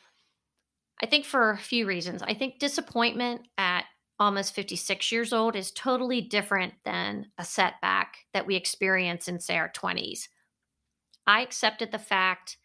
I 1.02 1.06
think 1.06 1.24
for 1.24 1.50
a 1.50 1.58
few 1.58 1.86
reasons. 1.86 2.22
I 2.22 2.34
think 2.34 2.58
disappointment 2.58 3.42
at 3.56 3.84
almost 4.18 4.54
56 4.54 5.12
years 5.12 5.32
old 5.32 5.54
is 5.54 5.70
totally 5.70 6.20
different 6.20 6.74
than 6.84 7.26
a 7.38 7.44
setback 7.44 8.18
that 8.34 8.46
we 8.46 8.56
experience 8.56 9.28
in, 9.28 9.38
say, 9.38 9.56
our 9.56 9.70
20s. 9.70 10.28
I 11.26 11.42
accepted 11.42 11.92
the 11.92 11.98
fact 11.98 12.56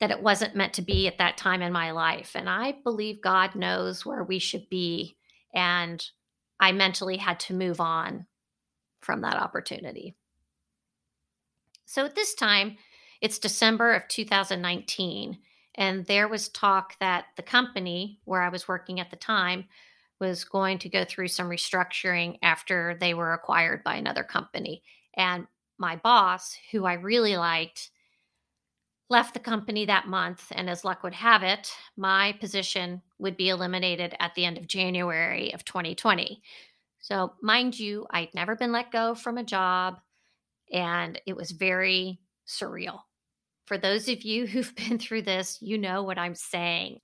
that 0.00 0.10
it 0.10 0.22
wasn't 0.22 0.56
meant 0.56 0.74
to 0.74 0.82
be 0.82 1.06
at 1.06 1.18
that 1.18 1.36
time 1.36 1.62
in 1.62 1.72
my 1.72 1.92
life. 1.92 2.32
And 2.34 2.48
I 2.48 2.74
believe 2.82 3.22
God 3.22 3.54
knows 3.54 4.04
where 4.04 4.24
we 4.24 4.38
should 4.38 4.68
be. 4.68 5.16
And 5.54 6.04
I 6.60 6.72
mentally 6.72 7.16
had 7.16 7.40
to 7.40 7.54
move 7.54 7.80
on 7.80 8.26
from 9.00 9.20
that 9.20 9.36
opportunity. 9.36 10.16
So 11.86 12.04
at 12.04 12.14
this 12.14 12.34
time, 12.34 12.76
it's 13.20 13.38
December 13.38 13.94
of 13.94 14.08
2019. 14.08 15.38
And 15.76 16.06
there 16.06 16.28
was 16.28 16.48
talk 16.48 16.98
that 17.00 17.26
the 17.36 17.42
company 17.42 18.20
where 18.24 18.42
I 18.42 18.48
was 18.48 18.68
working 18.68 19.00
at 19.00 19.10
the 19.10 19.16
time 19.16 19.64
was 20.20 20.44
going 20.44 20.78
to 20.78 20.88
go 20.88 21.04
through 21.04 21.28
some 21.28 21.48
restructuring 21.48 22.38
after 22.42 22.96
they 23.00 23.14
were 23.14 23.32
acquired 23.32 23.82
by 23.84 23.96
another 23.96 24.22
company. 24.24 24.82
And 25.16 25.46
my 25.78 25.96
boss, 25.96 26.56
who 26.70 26.84
I 26.84 26.94
really 26.94 27.36
liked, 27.36 27.90
left 29.10 29.34
the 29.34 29.40
company 29.40 29.84
that 29.86 30.08
month, 30.08 30.50
and 30.54 30.70
as 30.70 30.84
luck 30.84 31.02
would 31.02 31.14
have 31.14 31.42
it, 31.42 31.70
my 31.96 32.32
position 32.40 33.02
would 33.18 33.36
be 33.36 33.50
eliminated 33.50 34.14
at 34.18 34.34
the 34.34 34.44
end 34.44 34.56
of 34.56 34.66
January 34.66 35.52
of 35.52 35.64
2020. 35.64 36.42
So, 37.00 37.34
mind 37.42 37.78
you, 37.78 38.06
I'd 38.10 38.34
never 38.34 38.56
been 38.56 38.72
let 38.72 38.90
go 38.90 39.14
from 39.14 39.36
a 39.36 39.44
job, 39.44 39.98
and 40.72 41.20
it 41.26 41.36
was 41.36 41.50
very 41.50 42.18
surreal. 42.48 43.00
For 43.66 43.76
those 43.76 44.08
of 44.08 44.22
you 44.22 44.46
who've 44.48 44.74
been 44.74 44.98
through 44.98 45.22
this, 45.22 45.58
you 45.60 45.76
know 45.76 46.02
what 46.02 46.18
I'm 46.18 46.34
saying. 46.34 47.00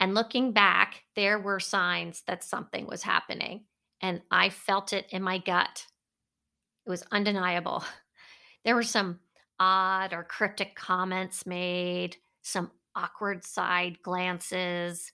And 0.00 0.14
looking 0.14 0.52
back, 0.52 1.02
there 1.14 1.38
were 1.38 1.60
signs 1.60 2.22
that 2.26 2.44
something 2.44 2.86
was 2.86 3.02
happening, 3.02 3.64
and 4.00 4.22
I 4.30 4.48
felt 4.48 4.92
it 4.92 5.06
in 5.10 5.22
my 5.22 5.38
gut. 5.38 5.86
It 6.86 6.90
was 6.90 7.04
undeniable. 7.12 7.84
There 8.64 8.74
were 8.74 8.82
some 8.82 9.20
odd 9.58 10.12
or 10.12 10.24
cryptic 10.24 10.74
comments 10.74 11.46
made, 11.46 12.16
some 12.42 12.70
awkward 12.94 13.44
side 13.44 14.02
glances, 14.02 15.12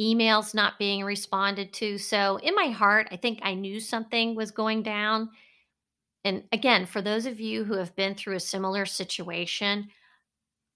emails 0.00 0.54
not 0.54 0.78
being 0.78 1.04
responded 1.04 1.72
to. 1.74 1.98
So, 1.98 2.36
in 2.36 2.54
my 2.54 2.68
heart, 2.68 3.08
I 3.10 3.16
think 3.16 3.40
I 3.42 3.54
knew 3.54 3.80
something 3.80 4.34
was 4.34 4.50
going 4.50 4.82
down. 4.82 5.30
And 6.24 6.44
again, 6.52 6.86
for 6.86 7.00
those 7.02 7.26
of 7.26 7.40
you 7.40 7.64
who 7.64 7.74
have 7.74 7.94
been 7.96 8.14
through 8.14 8.36
a 8.36 8.40
similar 8.40 8.86
situation, 8.86 9.88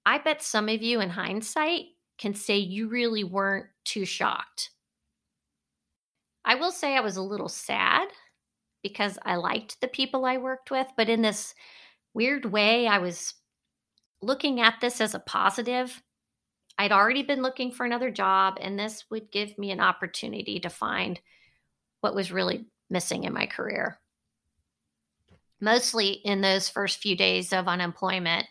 I 0.07 0.19
bet 0.19 0.43
some 0.43 0.69
of 0.69 0.83
you 0.83 1.01
in 1.01 1.11
hindsight 1.11 1.87
can 2.19 2.35
say 2.35 2.59
you 2.59 2.89
really 2.89 3.25
weren't 3.25 3.67
too 3.85 4.05
shocked. 4.05 4.71
I 6.45 6.55
will 6.57 6.71
say 6.71 6.97
I 6.97 7.01
was 7.01 7.17
a 7.17 7.23
little 7.23 7.49
sad 7.49 8.09
because 8.83 9.19
I 9.25 9.37
liked 9.37 9.81
the 9.81 9.89
people 9.89 10.27
I 10.27 10.37
worked 10.37 10.71
with, 10.71 10.87
but 10.97 11.09
in 11.09 11.23
this 11.23 11.55
weird 12.15 12.47
way, 12.47 12.87
I 12.87 12.99
was 12.99 13.35
looking 14.23 14.61
at 14.61 14.81
this 14.81 15.01
as 15.01 15.15
a 15.15 15.19
positive. 15.19 16.03
I'd 16.79 16.93
already 16.93 17.23
been 17.23 17.43
looking 17.43 17.71
for 17.71 17.85
another 17.85 18.11
job, 18.11 18.59
and 18.61 18.79
this 18.79 19.05
would 19.11 19.31
give 19.31 19.59
me 19.59 19.71
an 19.71 19.81
opportunity 19.81 20.61
to 20.61 20.71
find 20.71 21.21
what 22.01 22.15
was 22.15 22.33
really 22.33 22.67
missing 22.91 23.25
in 23.25 23.33
my 23.33 23.47
career. 23.47 23.99
Mostly 25.61 26.11
in 26.11 26.41
those 26.41 26.69
first 26.69 26.99
few 26.99 27.17
days 27.17 27.53
of 27.53 27.69
unemployment, 27.69 28.47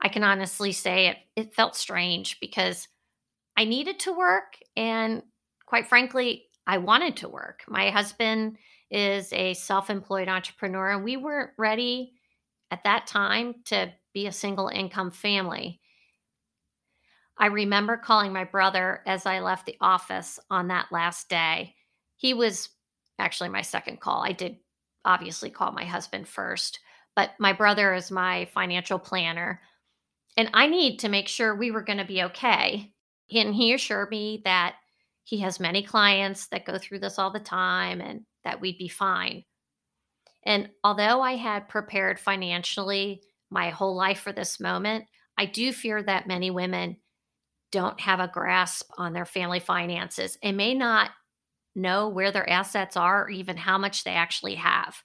I 0.00 0.08
can 0.08 0.22
honestly 0.22 0.72
say 0.72 1.08
it, 1.08 1.16
it 1.36 1.54
felt 1.54 1.74
strange 1.74 2.38
because 2.38 2.86
I 3.56 3.64
needed 3.64 3.98
to 4.00 4.12
work. 4.12 4.58
And 4.76 5.22
quite 5.64 5.88
frankly, 5.88 6.44
I 6.66 6.78
wanted 6.78 7.16
to 7.18 7.28
work. 7.28 7.62
My 7.66 7.90
husband 7.90 8.58
is 8.90 9.32
a 9.32 9.54
self 9.54 9.88
employed 9.88 10.28
entrepreneur, 10.28 10.90
and 10.90 11.02
we 11.02 11.16
weren't 11.16 11.50
ready 11.56 12.15
at 12.70 12.84
that 12.84 13.06
time 13.06 13.54
to 13.66 13.92
be 14.12 14.26
a 14.26 14.32
single 14.32 14.68
income 14.68 15.10
family. 15.10 15.80
I 17.38 17.46
remember 17.46 17.96
calling 17.96 18.32
my 18.32 18.44
brother 18.44 19.02
as 19.06 19.26
I 19.26 19.40
left 19.40 19.66
the 19.66 19.76
office 19.80 20.38
on 20.50 20.68
that 20.68 20.86
last 20.90 21.28
day. 21.28 21.74
He 22.16 22.32
was 22.32 22.70
actually 23.18 23.50
my 23.50 23.62
second 23.62 24.00
call. 24.00 24.22
I 24.22 24.32
did 24.32 24.56
obviously 25.04 25.50
call 25.50 25.72
my 25.72 25.84
husband 25.84 26.26
first, 26.26 26.80
but 27.14 27.32
my 27.38 27.52
brother 27.52 27.94
is 27.94 28.10
my 28.10 28.46
financial 28.46 28.98
planner. 28.98 29.60
And 30.36 30.50
I 30.54 30.66
need 30.66 30.98
to 31.00 31.08
make 31.08 31.28
sure 31.28 31.54
we 31.54 31.70
were 31.70 31.82
going 31.82 31.98
to 31.98 32.04
be 32.04 32.22
okay. 32.24 32.92
And 33.32 33.54
he 33.54 33.74
assured 33.74 34.10
me 34.10 34.42
that 34.44 34.76
he 35.24 35.38
has 35.40 35.60
many 35.60 35.82
clients 35.82 36.46
that 36.48 36.64
go 36.64 36.78
through 36.78 37.00
this 37.00 37.18
all 37.18 37.30
the 37.30 37.40
time 37.40 38.00
and 38.00 38.22
that 38.44 38.60
we'd 38.60 38.78
be 38.78 38.88
fine. 38.88 39.44
And 40.46 40.70
although 40.82 41.20
I 41.20 41.36
had 41.36 41.68
prepared 41.68 42.18
financially 42.18 43.20
my 43.50 43.68
whole 43.68 43.94
life 43.94 44.20
for 44.20 44.32
this 44.32 44.58
moment, 44.58 45.04
I 45.36 45.44
do 45.44 45.72
fear 45.72 46.02
that 46.02 46.26
many 46.26 46.50
women 46.50 46.96
don't 47.72 48.00
have 48.00 48.20
a 48.20 48.30
grasp 48.32 48.90
on 48.96 49.12
their 49.12 49.26
family 49.26 49.60
finances 49.60 50.38
and 50.42 50.56
may 50.56 50.72
not 50.72 51.10
know 51.74 52.08
where 52.08 52.32
their 52.32 52.48
assets 52.48 52.96
are 52.96 53.24
or 53.24 53.30
even 53.30 53.58
how 53.58 53.76
much 53.76 54.04
they 54.04 54.12
actually 54.12 54.54
have. 54.54 55.02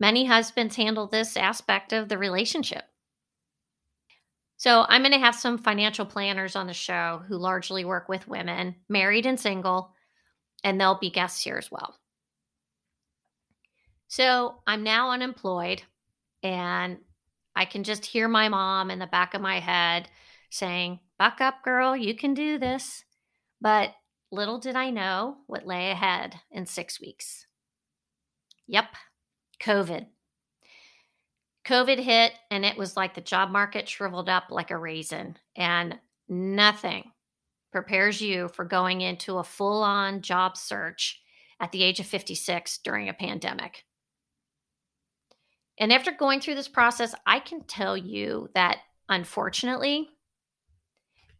Many 0.00 0.24
husbands 0.24 0.74
handle 0.74 1.06
this 1.06 1.36
aspect 1.36 1.92
of 1.92 2.08
the 2.08 2.18
relationship 2.18 2.82
so 4.56 4.86
I'm 4.88 5.02
going 5.02 5.12
to 5.12 5.18
have 5.18 5.34
some 5.34 5.58
financial 5.58 6.06
planners 6.06 6.56
on 6.56 6.66
the 6.66 6.72
show 6.72 7.22
who 7.28 7.36
largely 7.36 7.84
work 7.84 8.08
with 8.08 8.26
women, 8.26 8.74
married 8.88 9.26
and 9.26 9.38
single, 9.38 9.92
and 10.64 10.80
they'll 10.80 10.98
be 10.98 11.10
guests 11.10 11.42
here 11.44 11.58
as 11.58 11.70
well. 11.70 11.98
So 14.08 14.56
I'm 14.66 14.82
now 14.82 15.10
unemployed, 15.10 15.82
and 16.42 16.98
I 17.54 17.64
can 17.64 17.84
just 17.84 18.06
hear 18.06 18.28
my 18.28 18.48
mom 18.48 18.90
in 18.90 18.98
the 18.98 19.06
back 19.06 19.34
of 19.34 19.40
my 19.40 19.60
head 19.60 20.08
saying, 20.50 21.00
Buck 21.18 21.40
up, 21.40 21.62
girl, 21.64 21.96
you 21.96 22.14
can 22.14 22.34
do 22.34 22.58
this. 22.58 23.04
But 23.60 23.94
little 24.30 24.58
did 24.58 24.76
I 24.76 24.90
know 24.90 25.38
what 25.46 25.66
lay 25.66 25.90
ahead 25.90 26.34
in 26.50 26.66
six 26.66 27.00
weeks. 27.00 27.46
Yep, 28.66 28.86
COVID. 29.60 30.06
COVID 31.64 31.98
hit 31.98 32.32
and 32.50 32.64
it 32.64 32.76
was 32.76 32.96
like 32.96 33.14
the 33.14 33.20
job 33.20 33.50
market 33.50 33.88
shriveled 33.88 34.28
up 34.28 34.44
like 34.50 34.70
a 34.70 34.78
raisin, 34.78 35.36
and 35.56 35.98
nothing 36.28 37.10
prepares 37.72 38.20
you 38.20 38.48
for 38.48 38.64
going 38.64 39.00
into 39.00 39.38
a 39.38 39.44
full 39.44 39.82
on 39.82 40.22
job 40.22 40.56
search 40.56 41.20
at 41.58 41.72
the 41.72 41.82
age 41.82 41.98
of 41.98 42.06
56 42.06 42.78
during 42.84 43.08
a 43.08 43.14
pandemic. 43.14 43.84
And 45.78 45.92
after 45.92 46.10
going 46.10 46.40
through 46.40 46.54
this 46.54 46.68
process, 46.68 47.14
I 47.26 47.38
can 47.38 47.62
tell 47.64 47.96
you 47.96 48.48
that 48.54 48.78
unfortunately, 49.08 50.08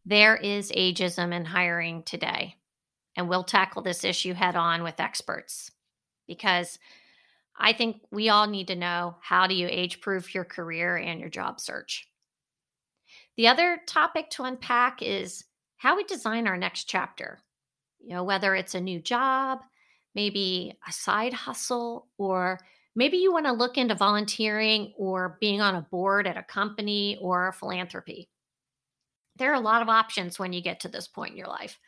there 0.04 0.36
is 0.36 0.70
ageism 0.70 1.32
in 1.32 1.44
hiring 1.44 2.02
today. 2.02 2.56
And 3.16 3.28
we'll 3.28 3.44
tackle 3.44 3.82
this 3.82 4.04
issue 4.04 4.34
head 4.34 4.56
on 4.56 4.82
with 4.82 5.00
experts 5.00 5.70
because 6.26 6.78
I 7.58 7.72
think 7.72 8.02
we 8.10 8.28
all 8.28 8.46
need 8.46 8.68
to 8.68 8.76
know 8.76 9.16
how 9.22 9.46
do 9.46 9.54
you 9.54 9.66
age 9.70 10.00
proof 10.00 10.34
your 10.34 10.44
career 10.44 10.96
and 10.96 11.18
your 11.18 11.30
job 11.30 11.60
search. 11.60 12.06
The 13.36 13.48
other 13.48 13.80
topic 13.86 14.30
to 14.30 14.44
unpack 14.44 15.02
is 15.02 15.44
how 15.78 15.96
we 15.96 16.04
design 16.04 16.46
our 16.46 16.56
next 16.56 16.84
chapter. 16.84 17.38
You 18.00 18.10
know, 18.10 18.24
whether 18.24 18.54
it's 18.54 18.74
a 18.74 18.80
new 18.80 19.00
job, 19.00 19.60
maybe 20.14 20.74
a 20.86 20.92
side 20.92 21.32
hustle, 21.32 22.08
or 22.18 22.60
maybe 22.96 23.18
you 23.18 23.32
want 23.32 23.46
to 23.46 23.52
look 23.52 23.78
into 23.78 23.94
volunteering 23.94 24.92
or 24.96 25.36
being 25.40 25.60
on 25.60 25.76
a 25.76 25.82
board 25.82 26.26
at 26.26 26.38
a 26.38 26.42
company 26.42 27.18
or 27.20 27.52
philanthropy. 27.52 28.28
There 29.36 29.50
are 29.52 29.54
a 29.54 29.60
lot 29.60 29.82
of 29.82 29.88
options 29.88 30.38
when 30.38 30.52
you 30.52 30.62
get 30.62 30.80
to 30.80 30.88
this 30.88 31.06
point 31.06 31.32
in 31.32 31.36
your 31.36 31.46
life. 31.46 31.78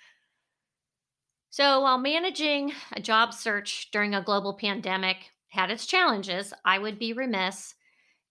So, 1.50 1.80
while 1.80 1.98
managing 1.98 2.72
a 2.92 3.00
job 3.00 3.32
search 3.32 3.88
during 3.90 4.14
a 4.14 4.22
global 4.22 4.52
pandemic 4.52 5.16
had 5.48 5.70
its 5.70 5.86
challenges, 5.86 6.52
I 6.64 6.78
would 6.78 6.98
be 6.98 7.14
remiss 7.14 7.74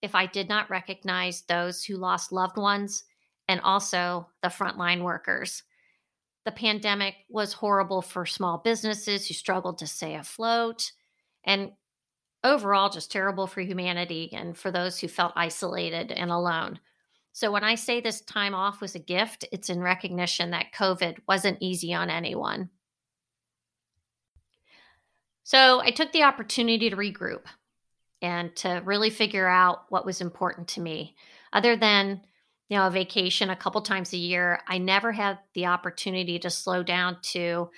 if 0.03 0.13
I 0.13 0.27
did 0.27 0.47
not 0.47 0.69
recognize 0.69 1.41
those 1.41 1.83
who 1.83 1.97
lost 1.97 2.31
loved 2.31 2.57
ones 2.57 3.03
and 3.47 3.59
also 3.61 4.29
the 4.43 4.49
frontline 4.49 5.01
workers. 5.01 5.63
The 6.45 6.51
pandemic 6.51 7.15
was 7.27 7.53
horrible 7.53 8.03
for 8.03 8.27
small 8.27 8.59
businesses 8.59 9.27
who 9.27 9.33
struggled 9.33 9.79
to 9.79 9.87
stay 9.87 10.15
afloat, 10.15 10.91
and 11.43 11.71
overall, 12.47 12.89
just 12.89 13.11
terrible 13.11 13.47
for 13.47 13.61
humanity 13.61 14.29
and 14.33 14.57
for 14.57 14.71
those 14.71 14.99
who 14.99 15.07
felt 15.07 15.33
isolated 15.35 16.11
and 16.11 16.31
alone. 16.31 16.79
So, 17.33 17.51
when 17.51 17.63
I 17.63 17.75
say 17.75 18.01
this 18.01 18.21
time 18.21 18.55
off 18.55 18.81
was 18.81 18.95
a 18.95 18.99
gift, 18.99 19.45
it's 19.51 19.69
in 19.69 19.79
recognition 19.79 20.51
that 20.51 20.73
COVID 20.73 21.19
wasn't 21.27 21.59
easy 21.61 21.93
on 21.93 22.09
anyone. 22.09 22.69
So 25.47 25.79
I 25.79 25.91
took 25.91 26.11
the 26.11 26.23
opportunity 26.23 26.89
to 26.89 26.97
regroup 26.97 27.45
and 28.21 28.53
to 28.57 28.81
really 28.83 29.09
figure 29.09 29.47
out 29.47 29.85
what 29.87 30.05
was 30.05 30.19
important 30.19 30.67
to 30.67 30.81
me. 30.81 31.15
Other 31.53 31.77
than, 31.77 32.19
you 32.67 32.77
know, 32.77 32.87
a 32.87 32.91
vacation 32.91 33.49
a 33.49 33.55
couple 33.55 33.81
times 33.81 34.11
a 34.11 34.17
year, 34.17 34.59
I 34.67 34.77
never 34.77 35.13
had 35.13 35.39
the 35.53 35.67
opportunity 35.67 36.37
to 36.39 36.49
slow 36.49 36.83
down 36.83 37.19
to 37.31 37.69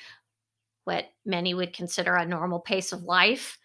what 0.86 1.10
many 1.28 1.54
would 1.54 1.72
consider 1.72 2.16
a 2.16 2.26
normal 2.26 2.60
pace 2.60 2.92
of 2.92 3.04
life. 3.04 3.59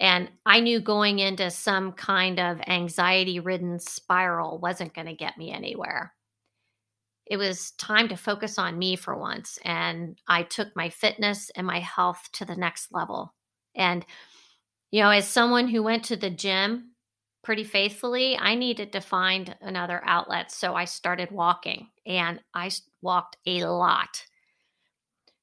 And 0.00 0.30
I 0.46 0.60
knew 0.60 0.80
going 0.80 1.18
into 1.18 1.50
some 1.50 1.92
kind 1.92 2.40
of 2.40 2.58
anxiety 2.66 3.38
ridden 3.38 3.78
spiral 3.78 4.58
wasn't 4.58 4.94
going 4.94 5.06
to 5.06 5.14
get 5.14 5.36
me 5.36 5.52
anywhere. 5.52 6.14
It 7.26 7.36
was 7.36 7.72
time 7.72 8.08
to 8.08 8.16
focus 8.16 8.58
on 8.58 8.78
me 8.78 8.96
for 8.96 9.14
once. 9.16 9.58
And 9.62 10.18
I 10.26 10.42
took 10.42 10.74
my 10.74 10.88
fitness 10.88 11.50
and 11.54 11.66
my 11.66 11.80
health 11.80 12.30
to 12.32 12.46
the 12.46 12.56
next 12.56 12.92
level. 12.92 13.34
And, 13.76 14.04
you 14.90 15.02
know, 15.02 15.10
as 15.10 15.28
someone 15.28 15.68
who 15.68 15.82
went 15.82 16.04
to 16.06 16.16
the 16.16 16.30
gym 16.30 16.92
pretty 17.44 17.64
faithfully, 17.64 18.38
I 18.38 18.54
needed 18.54 18.92
to 18.92 19.00
find 19.00 19.54
another 19.60 20.02
outlet. 20.04 20.50
So 20.50 20.74
I 20.74 20.86
started 20.86 21.30
walking 21.30 21.88
and 22.06 22.40
I 22.54 22.70
walked 23.02 23.36
a 23.46 23.64
lot. 23.64 24.24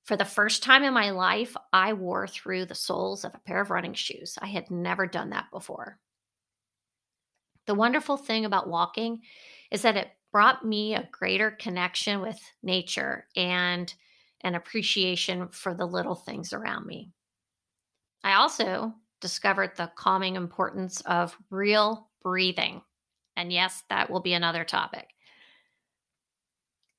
For 0.08 0.16
the 0.16 0.24
first 0.24 0.64
time 0.64 0.86
in 0.86 0.94
my 0.94 1.10
life, 1.10 1.54
I 1.74 1.92
wore 1.92 2.28
through 2.28 2.66
the 2.66 2.76
soles 2.76 3.26
of 3.26 3.36
a 3.36 3.40
pair 3.40 3.60
of 3.60 3.70
running 3.70 3.94
shoes. 3.94 4.38
I 4.42 4.48
had 4.48 4.72
never 4.72 5.06
done 5.06 5.32
that 5.32 5.52
before. 5.52 6.00
The 7.66 7.76
wonderful 7.76 8.16
thing 8.16 8.46
about 8.46 8.70
walking 8.70 9.20
is 9.70 9.82
that 9.82 9.98
it 9.98 10.08
brought 10.32 10.66
me 10.66 10.96
a 10.96 11.10
greater 11.12 11.52
connection 11.52 12.22
with 12.22 12.40
nature 12.64 13.28
and 13.36 13.94
an 14.42 14.56
appreciation 14.56 15.50
for 15.50 15.74
the 15.74 15.86
little 15.86 16.16
things 16.16 16.54
around 16.54 16.86
me. 16.86 17.12
I 18.24 18.36
also 18.36 18.94
discovered 19.20 19.76
the 19.76 19.92
calming 19.98 20.38
importance 20.38 21.02
of 21.02 21.36
real 21.50 22.08
breathing. 22.24 22.82
And 23.36 23.52
yes, 23.52 23.84
that 23.90 24.10
will 24.10 24.22
be 24.22 24.34
another 24.34 24.64
topic. 24.64 25.10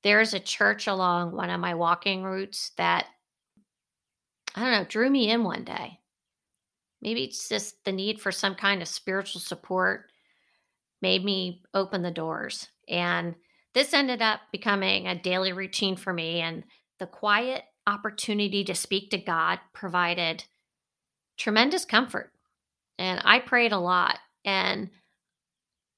There's 0.03 0.33
a 0.33 0.39
church 0.39 0.87
along 0.87 1.33
one 1.33 1.49
of 1.49 1.59
my 1.59 1.75
walking 1.75 2.23
routes 2.23 2.71
that, 2.77 3.05
I 4.55 4.61
don't 4.61 4.71
know, 4.71 4.85
drew 4.85 5.09
me 5.09 5.29
in 5.29 5.43
one 5.43 5.63
day. 5.63 5.99
Maybe 7.01 7.23
it's 7.23 7.49
just 7.49 7.83
the 7.85 7.91
need 7.91 8.19
for 8.21 8.31
some 8.31 8.55
kind 8.55 8.81
of 8.81 8.87
spiritual 8.87 9.41
support 9.41 10.11
made 11.01 11.23
me 11.23 11.63
open 11.73 12.01
the 12.01 12.11
doors. 12.11 12.67
And 12.87 13.35
This 13.73 13.93
ended 13.93 14.21
up 14.21 14.41
becoming 14.51 15.07
a 15.07 15.19
daily 15.19 15.53
routine 15.53 15.95
for 15.95 16.11
me, 16.11 16.41
and 16.41 16.63
the 16.99 17.05
quiet 17.05 17.63
opportunity 17.85 18.63
to 18.65 18.75
speak 18.75 19.11
to 19.11 19.17
God 19.17 19.59
provided 19.73 20.43
tremendous 21.37 21.85
comfort. 21.85 22.31
And 22.97 23.21
I 23.23 23.39
prayed 23.39 23.71
a 23.71 23.79
lot. 23.79 24.17
And 24.43 24.89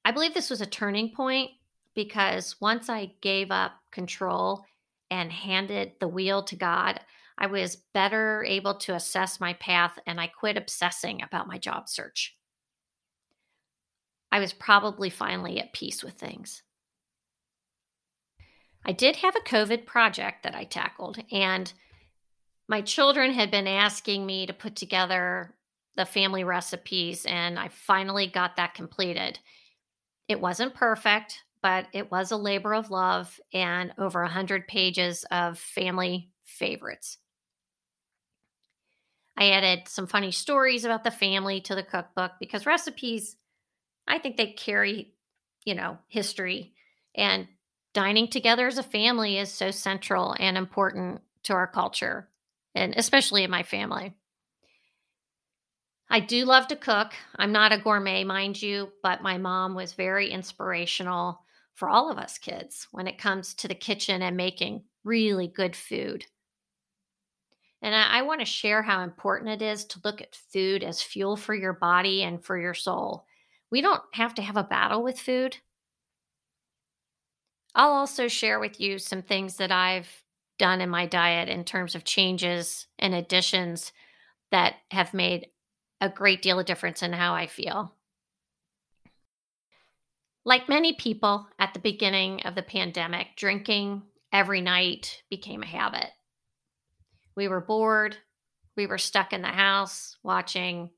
I 0.06 0.12
believe 0.12 0.34
this 0.34 0.50
was 0.50 0.62
a 0.62 0.66
turning 0.66 1.14
point 1.16 1.52
because 1.96 2.60
once 2.62 2.90
I 2.90 3.14
gave 3.22 3.52
up 3.52 3.74
control 3.92 4.66
and 5.10 5.32
handed 5.32 5.94
the 6.00 6.08
wheel 6.08 6.44
to 6.44 6.56
God, 6.56 7.00
I 7.38 7.48
was 7.48 7.84
better 7.94 8.46
able 8.48 8.76
to 8.76 8.96
assess 8.96 9.40
my 9.40 9.54
path 9.54 9.98
and 10.06 10.20
I 10.20 10.28
quit 10.28 10.58
obsessing 10.58 11.22
about 11.22 11.48
my 11.48 11.58
job 11.58 11.90
search. 11.90 12.38
I 14.32 14.40
was 14.40 14.54
probably 14.54 15.10
finally 15.10 15.60
at 15.60 15.74
peace 15.74 16.04
with 16.04 16.14
things. 16.14 16.64
I 18.86 18.94
did 18.94 19.18
have 19.18 19.36
a 19.36 19.50
COVID 19.50 19.86
project 19.86 20.44
that 20.44 20.56
I 20.56 20.64
tackled, 20.64 21.20
and 21.32 21.72
my 22.68 22.82
children 22.82 23.32
had 23.34 23.52
been 23.52 23.68
asking 23.68 24.26
me 24.26 24.48
to 24.48 24.54
put 24.54 24.76
together 24.76 25.54
the 25.98 26.06
family 26.06 26.44
recipes, 26.44 27.26
and 27.26 27.60
I 27.60 27.68
finally 27.68 28.28
got 28.28 28.56
that 28.56 28.74
completed. 28.74 29.40
It 30.28 30.40
wasn't 30.40 30.74
perfect, 30.74 31.44
but 31.62 31.88
it 31.94 32.12
was 32.12 32.32
a 32.32 32.38
labor 32.38 32.74
of 32.74 32.92
love 32.92 33.40
and 33.54 33.94
over 33.98 34.22
100 34.22 34.68
pages 34.68 35.26
of 35.32 35.60
family 35.60 36.30
favorites. 36.44 37.18
I 39.38 39.52
added 39.52 39.88
some 39.88 40.08
funny 40.08 40.32
stories 40.32 40.86
about 40.86 41.04
the 41.04 41.12
family 41.12 41.62
to 41.62 41.76
the 41.76 41.84
cookbook 41.84 42.34
because 42.40 42.66
recipes, 42.66 43.38
I 44.08 44.20
think 44.20 44.38
they 44.38 44.48
carry, 44.48 45.14
you 45.66 45.74
know, 45.74 45.98
history. 46.08 46.74
And 47.16 47.48
dining 47.94 48.28
together 48.28 48.68
as 48.68 48.78
a 48.78 48.84
family 48.84 49.38
is 49.38 49.52
so 49.52 49.72
central 49.72 50.36
and 50.40 50.58
important 50.58 51.22
to 51.44 51.54
our 51.54 51.68
culture, 51.68 52.30
and 52.76 52.94
especially 52.96 53.44
in 53.44 53.52
my 53.52 53.64
family. 53.64 54.14
I 56.10 56.20
do 56.20 56.46
love 56.46 56.68
to 56.68 56.76
cook. 56.76 57.14
I'm 57.38 57.52
not 57.52 57.72
a 57.72 57.78
gourmet, 57.78 58.24
mind 58.24 58.62
you, 58.62 58.92
but 59.02 59.24
my 59.24 59.38
mom 59.38 59.76
was 59.76 59.94
very 59.94 60.30
inspirational 60.30 61.42
for 61.74 61.90
all 61.90 62.12
of 62.12 62.18
us 62.18 62.38
kids 62.38 62.88
when 62.92 63.08
it 63.08 63.18
comes 63.18 63.54
to 63.56 63.68
the 63.68 63.76
kitchen 63.76 64.22
and 64.22 64.38
making 64.38 64.84
really 65.04 65.48
good 65.48 65.76
food. 65.76 66.26
And 67.82 67.96
I, 67.96 68.20
I 68.20 68.22
want 68.22 68.42
to 68.42 68.46
share 68.46 68.84
how 68.84 69.02
important 69.02 69.50
it 69.50 69.62
is 69.62 69.86
to 69.86 70.02
look 70.04 70.22
at 70.22 70.36
food 70.36 70.84
as 70.84 71.02
fuel 71.02 71.36
for 71.36 71.56
your 71.56 71.74
body 71.74 72.24
and 72.24 72.44
for 72.44 72.60
your 72.60 72.74
soul. 72.74 73.26
We 73.72 73.82
don't 73.82 74.04
have 74.14 74.36
to 74.36 74.42
have 74.42 74.58
a 74.58 74.64
battle 74.64 75.02
with 75.02 75.20
food. 75.20 75.58
I'll 77.74 77.92
also 77.92 78.28
share 78.28 78.60
with 78.60 78.80
you 78.80 79.00
some 79.00 79.22
things 79.22 79.58
that 79.58 79.72
I've 79.72 80.24
done 80.60 80.82
in 80.82 80.90
my 80.90 81.06
diet 81.06 81.50
in 81.50 81.64
terms 81.64 81.96
of 81.96 82.04
changes 82.04 82.86
and 83.00 83.16
additions 83.16 83.94
that 84.52 84.76
have 84.92 85.14
made 85.14 85.48
a 86.02 86.10
great 86.10 86.42
deal 86.42 86.60
of 86.60 86.66
difference 86.66 87.02
in 87.02 87.14
how 87.14 87.34
I 87.34 87.48
feel. 87.48 87.96
Like 90.44 90.70
many 90.70 90.94
people 90.94 91.48
at 91.60 91.74
the 91.74 91.80
beginning 91.80 92.42
of 92.44 92.56
the 92.56 92.64
pandemic, 92.64 93.36
drinking 93.36 94.04
every 94.34 94.62
night 94.62 95.22
became 95.30 95.62
a 95.62 95.68
habit. 95.68 96.10
We 97.36 97.48
were 97.48 97.62
bored. 97.62 98.18
We 98.76 98.88
were 98.88 98.98
stuck 98.98 99.34
in 99.34 99.42
the 99.42 99.48
house 99.50 100.18
watching 100.24 100.90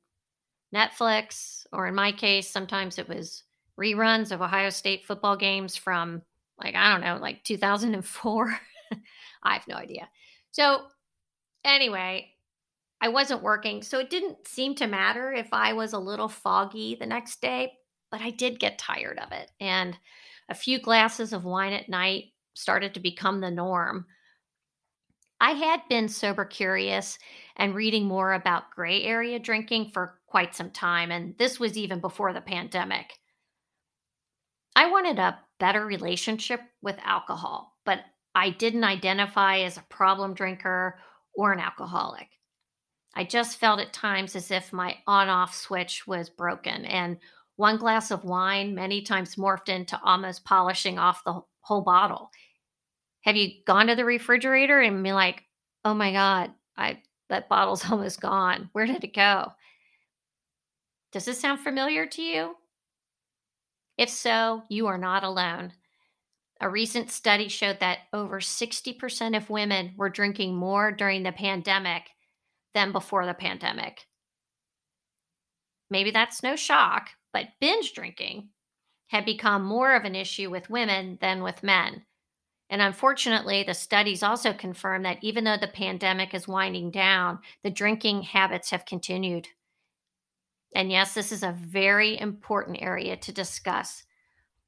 Netflix, 0.74 1.66
or 1.72 1.88
in 1.88 1.96
my 1.96 2.12
case, 2.12 2.50
sometimes 2.50 2.98
it 2.98 3.08
was 3.08 3.44
reruns 3.80 4.32
of 4.32 4.42
Ohio 4.42 4.70
State 4.70 5.06
football 5.06 5.36
games 5.36 5.76
from, 5.76 6.22
like, 6.62 6.76
I 6.76 6.92
don't 6.92 7.02
know, 7.02 7.18
like 7.22 7.44
2004. 7.44 8.60
I 9.44 9.54
have 9.54 9.68
no 9.68 9.76
idea. 9.76 10.10
So, 10.52 10.84
anyway, 11.64 12.32
I 13.02 13.10
wasn't 13.10 13.44
working, 13.44 13.84
so 13.84 14.00
it 14.00 14.10
didn't 14.10 14.48
seem 14.48 14.76
to 14.76 14.88
matter 14.88 15.32
if 15.34 15.50
I 15.52 15.74
was 15.74 15.94
a 15.94 16.00
little 16.00 16.30
foggy 16.30 16.96
the 16.96 17.06
next 17.06 17.42
day, 17.42 17.74
but 18.14 18.22
I 18.22 18.30
did 18.30 18.60
get 18.60 18.78
tired 18.78 19.18
of 19.18 19.32
it. 19.32 19.50
And 19.60 19.98
a 20.48 20.54
few 20.54 20.80
glasses 20.80 21.34
of 21.34 21.46
wine 21.46 21.74
at 21.74 21.90
night 21.90 22.26
started 22.54 22.94
to 22.94 23.00
become 23.00 23.42
the 23.42 23.50
norm. 23.50 24.06
I 25.42 25.54
had 25.54 25.82
been 25.90 26.08
sober 26.08 26.46
curious 26.46 27.18
and 27.58 27.74
reading 27.74 28.06
more 28.06 28.34
about 28.34 28.70
gray 28.70 29.02
area 29.02 29.40
drinking 29.40 29.90
for 29.96 30.20
quite 30.28 30.54
some 30.54 30.70
time, 30.70 31.10
and 31.10 31.36
this 31.40 31.60
was 31.60 31.76
even 31.76 32.02
before 32.02 32.34
the 32.34 32.42
pandemic. 32.42 33.14
I 34.76 34.92
wanted 34.92 35.18
a 35.18 35.40
better 35.60 35.84
relationship 35.84 36.62
with 36.84 37.00
alcohol, 37.04 37.80
but 37.84 38.02
I 38.36 38.52
didn't 38.52 38.84
identify 38.84 39.62
as 39.62 39.78
a 39.78 39.86
problem 39.90 40.36
drinker 40.36 41.00
or 41.34 41.52
an 41.52 41.60
alcoholic. 41.60 42.28
I 43.16 43.24
just 43.24 43.58
felt 43.58 43.80
at 43.80 43.92
times 43.92 44.36
as 44.36 44.52
if 44.52 44.72
my 44.72 44.98
on 45.08 45.30
off 45.30 45.56
switch 45.56 46.06
was 46.06 46.30
broken, 46.30 46.86
and 46.86 47.18
one 47.56 47.78
glass 47.78 48.12
of 48.12 48.24
wine 48.24 48.74
many 48.74 49.02
times 49.02 49.36
morphed 49.36 49.70
into 49.70 50.00
almost 50.04 50.46
polishing 50.46 50.98
off 50.98 51.24
the 51.24 51.42
whole 51.62 51.82
bottle. 51.82 52.30
Have 53.22 53.36
you 53.36 53.52
gone 53.66 53.88
to 53.88 53.96
the 53.96 54.06
refrigerator 54.06 54.82
and 54.82 55.04
been 55.04 55.14
like, 55.14 55.44
oh 55.86 55.94
my 55.94 56.12
God, 56.12 56.52
I 56.78 57.02
that 57.30 57.50
bottle's 57.50 57.84
almost 57.92 58.22
gone. 58.22 58.70
Where 58.74 58.86
did 58.86 59.04
it 59.04 59.14
go? 59.14 59.52
Does 61.12 61.26
this 61.26 61.40
sound 61.40 61.60
familiar 61.60 62.06
to 62.08 62.22
you? 62.22 62.56
If 63.98 64.10
so, 64.10 64.64
you 64.70 64.88
are 64.88 64.98
not 64.98 65.24
alone. 65.24 65.74
A 66.60 66.70
recent 66.70 67.12
study 67.12 67.50
showed 67.50 67.80
that 67.82 68.00
over 68.14 68.40
60% 68.40 69.38
of 69.38 69.50
women 69.50 69.94
were 69.98 70.10
drinking 70.10 70.56
more 70.56 70.92
during 70.92 71.24
the 71.24 71.32
pandemic 71.32 72.04
than 72.74 72.92
before 72.92 73.26
the 73.26 73.34
pandemic. 73.34 74.08
Maybe 75.90 76.10
that's 76.10 76.42
no 76.42 76.56
shock, 76.56 77.10
but 77.34 77.50
binge 77.60 77.94
drinking 77.94 78.50
had 79.08 79.26
become 79.26 79.66
more 79.66 79.96
of 79.96 80.06
an 80.06 80.16
issue 80.16 80.50
with 80.50 80.70
women 80.70 81.18
than 81.20 81.44
with 81.44 81.64
men. 81.64 82.06
And 82.70 82.82
unfortunately, 82.82 83.64
the 83.64 83.74
studies 83.74 84.24
also 84.24 84.54
confirm 84.54 85.04
that 85.04 85.18
even 85.22 85.44
though 85.44 85.58
the 85.58 85.68
pandemic 85.68 86.34
is 86.34 86.48
winding 86.48 86.92
down, 86.92 87.40
the 87.64 87.70
drinking 87.70 88.22
habits 88.22 88.70
have 88.70 88.86
continued. 88.86 89.50
And 90.74 90.92
yes, 90.92 91.14
this 91.14 91.32
is 91.32 91.44
a 91.44 91.52
very 91.52 92.20
important 92.20 92.82
area 92.82 93.18
to 93.18 93.32
discuss. 93.32 94.04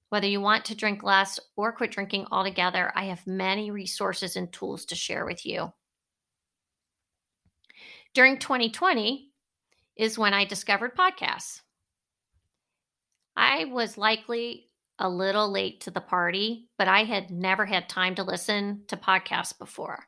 Whether 0.09 0.27
you 0.27 0.41
want 0.41 0.65
to 0.65 0.75
drink 0.75 1.01
less 1.01 1.39
or 1.55 1.71
quit 1.71 1.91
drinking 1.91 2.27
altogether, 2.31 2.91
I 2.95 3.05
have 3.05 3.25
many 3.25 3.71
resources 3.71 4.35
and 4.35 4.51
tools 4.51 4.85
to 4.85 4.95
share 4.95 5.25
with 5.25 5.45
you 5.45 5.71
during 8.15 8.39
2020 8.39 9.29
is 9.97 10.17
when 10.17 10.33
I 10.33 10.45
discovered 10.45 10.95
podcasts. 10.95 11.61
I 13.35 13.65
was 13.65 13.97
likely 13.97 14.69
a 14.99 15.09
little 15.09 15.51
late 15.51 15.81
to 15.81 15.91
the 15.91 16.01
party, 16.01 16.69
but 16.77 16.87
I 16.87 17.03
had 17.03 17.29
never 17.29 17.65
had 17.65 17.89
time 17.89 18.15
to 18.15 18.23
listen 18.23 18.83
to 18.87 18.97
podcasts 18.97 19.57
before. 19.57 20.05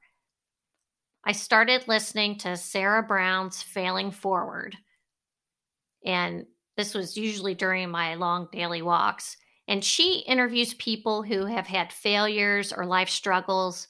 I 1.26 1.34
started 1.34 1.88
listening 1.88 2.38
to 2.40 2.56
Sarah 2.56 3.04
Brown's 3.04 3.62
Failing 3.62 4.12
Forward. 4.12 4.78
And 6.06 6.46
this 6.78 6.94
was 6.94 7.18
usually 7.18 7.54
during 7.54 7.90
my 7.90 8.16
long 8.16 8.48
daily 8.52 8.82
walks. 8.82 9.36
And 9.68 9.84
she 9.84 10.20
interviews 10.20 10.74
people 10.76 11.24
who 11.24 11.46
have 11.46 11.68
had 11.68 11.92
failures 11.92 12.72
or 12.72 12.86
life 12.86 13.10
struggles 13.10 13.90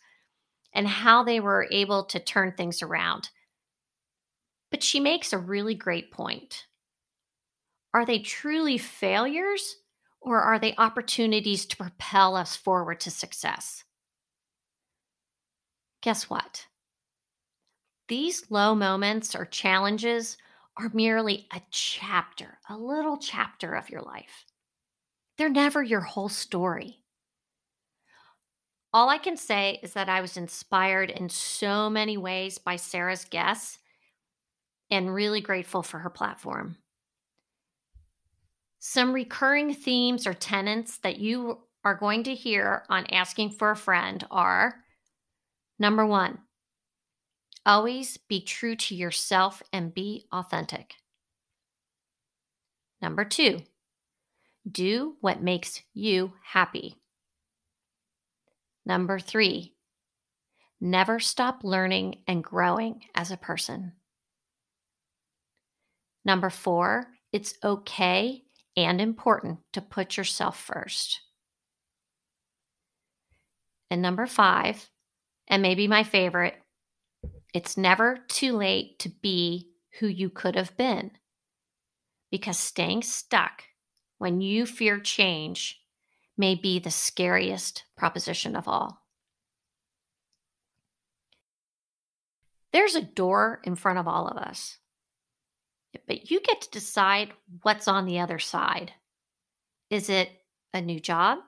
and 0.73 0.87
how 0.87 1.23
they 1.23 1.39
were 1.39 1.67
able 1.71 2.05
to 2.05 2.19
turn 2.19 2.53
things 2.53 2.81
around. 2.81 3.29
But 4.71 4.83
she 4.83 4.99
makes 4.99 5.31
a 5.31 5.37
really 5.37 5.75
great 5.75 6.11
point. 6.11 6.66
Are 7.97 8.05
they 8.05 8.19
truly 8.19 8.77
failures 8.77 9.77
or 10.21 10.39
are 10.39 10.59
they 10.59 10.75
opportunities 10.77 11.65
to 11.65 11.77
propel 11.77 12.35
us 12.35 12.55
forward 12.55 12.99
to 12.99 13.09
success? 13.09 13.85
Guess 16.03 16.29
what? 16.29 16.67
These 18.07 18.51
low 18.51 18.75
moments 18.75 19.33
or 19.33 19.45
challenges 19.45 20.37
are 20.77 20.91
merely 20.93 21.47
a 21.51 21.59
chapter, 21.71 22.59
a 22.69 22.77
little 22.77 23.17
chapter 23.17 23.73
of 23.73 23.89
your 23.89 24.03
life. 24.03 24.45
They're 25.39 25.49
never 25.49 25.81
your 25.81 26.01
whole 26.01 26.29
story. 26.29 26.99
All 28.93 29.09
I 29.09 29.17
can 29.17 29.37
say 29.37 29.79
is 29.81 29.93
that 29.93 30.07
I 30.07 30.21
was 30.21 30.37
inspired 30.37 31.09
in 31.09 31.29
so 31.29 31.89
many 31.89 32.15
ways 32.15 32.59
by 32.59 32.75
Sarah's 32.75 33.25
guests 33.25 33.79
and 34.91 35.15
really 35.15 35.41
grateful 35.41 35.81
for 35.81 35.97
her 35.97 36.11
platform. 36.11 36.77
Some 38.79 39.13
recurring 39.13 39.73
themes 39.73 40.27
or 40.27 40.33
tenets 40.33 40.99
that 40.99 41.17
you 41.17 41.59
are 41.83 41.95
going 41.95 42.23
to 42.23 42.35
hear 42.35 42.83
on 42.89 43.05
Asking 43.07 43.51
for 43.51 43.71
a 43.71 43.75
Friend 43.75 44.25
are 44.29 44.75
number 45.79 46.05
one, 46.05 46.39
always 47.65 48.17
be 48.17 48.41
true 48.41 48.75
to 48.75 48.95
yourself 48.95 49.61
and 49.73 49.93
be 49.93 50.25
authentic. 50.31 50.95
Number 53.01 53.25
two, 53.25 53.61
do 54.69 55.15
what 55.21 55.41
makes 55.41 55.81
you 55.93 56.33
happy. 56.43 56.97
Number 58.85 59.19
three, 59.19 59.75
never 60.79 61.19
stop 61.19 61.63
learning 61.63 62.23
and 62.27 62.43
growing 62.43 63.03
as 63.15 63.31
a 63.31 63.37
person. 63.37 63.93
Number 66.25 66.49
four, 66.49 67.07
it's 67.31 67.53
okay 67.63 68.43
and 68.77 69.01
important 69.01 69.57
to 69.73 69.81
put 69.81 70.15
yourself 70.15 70.57
first. 70.57 71.19
And 73.89 74.01
number 74.01 74.27
five, 74.27 74.89
and 75.47 75.61
maybe 75.61 75.87
my 75.87 76.03
favorite, 76.03 76.55
it's 77.53 77.75
never 77.75 78.19
too 78.27 78.55
late 78.55 78.99
to 78.99 79.09
be 79.09 79.71
who 79.99 80.07
you 80.07 80.29
could 80.29 80.55
have 80.55 80.77
been. 80.77 81.11
Because 82.29 82.59
staying 82.59 83.01
stuck 83.01 83.63
when 84.19 84.41
you 84.41 84.65
fear 84.65 84.99
change 84.99 85.81
may 86.37 86.53
be 86.53 86.77
the 86.77 86.91
scariest 86.91 87.85
proposition 87.97 88.55
of 88.55 88.67
all. 88.67 89.01
There's 92.73 92.95
a 92.95 93.01
door 93.01 93.59
in 93.63 93.75
front 93.75 93.97
of 93.97 94.07
all 94.07 94.27
of 94.27 94.37
us, 94.37 94.77
but 96.05 96.29
you 96.29 96.39
get 96.41 96.61
to 96.61 96.69
decide 96.69 97.33
what's 97.61 97.87
on 97.87 98.05
the 98.05 98.19
other 98.19 98.39
side. 98.39 98.93
Is 99.89 100.09
it 100.09 100.29
a 100.73 100.81
new 100.81 100.99
job? 100.99 101.39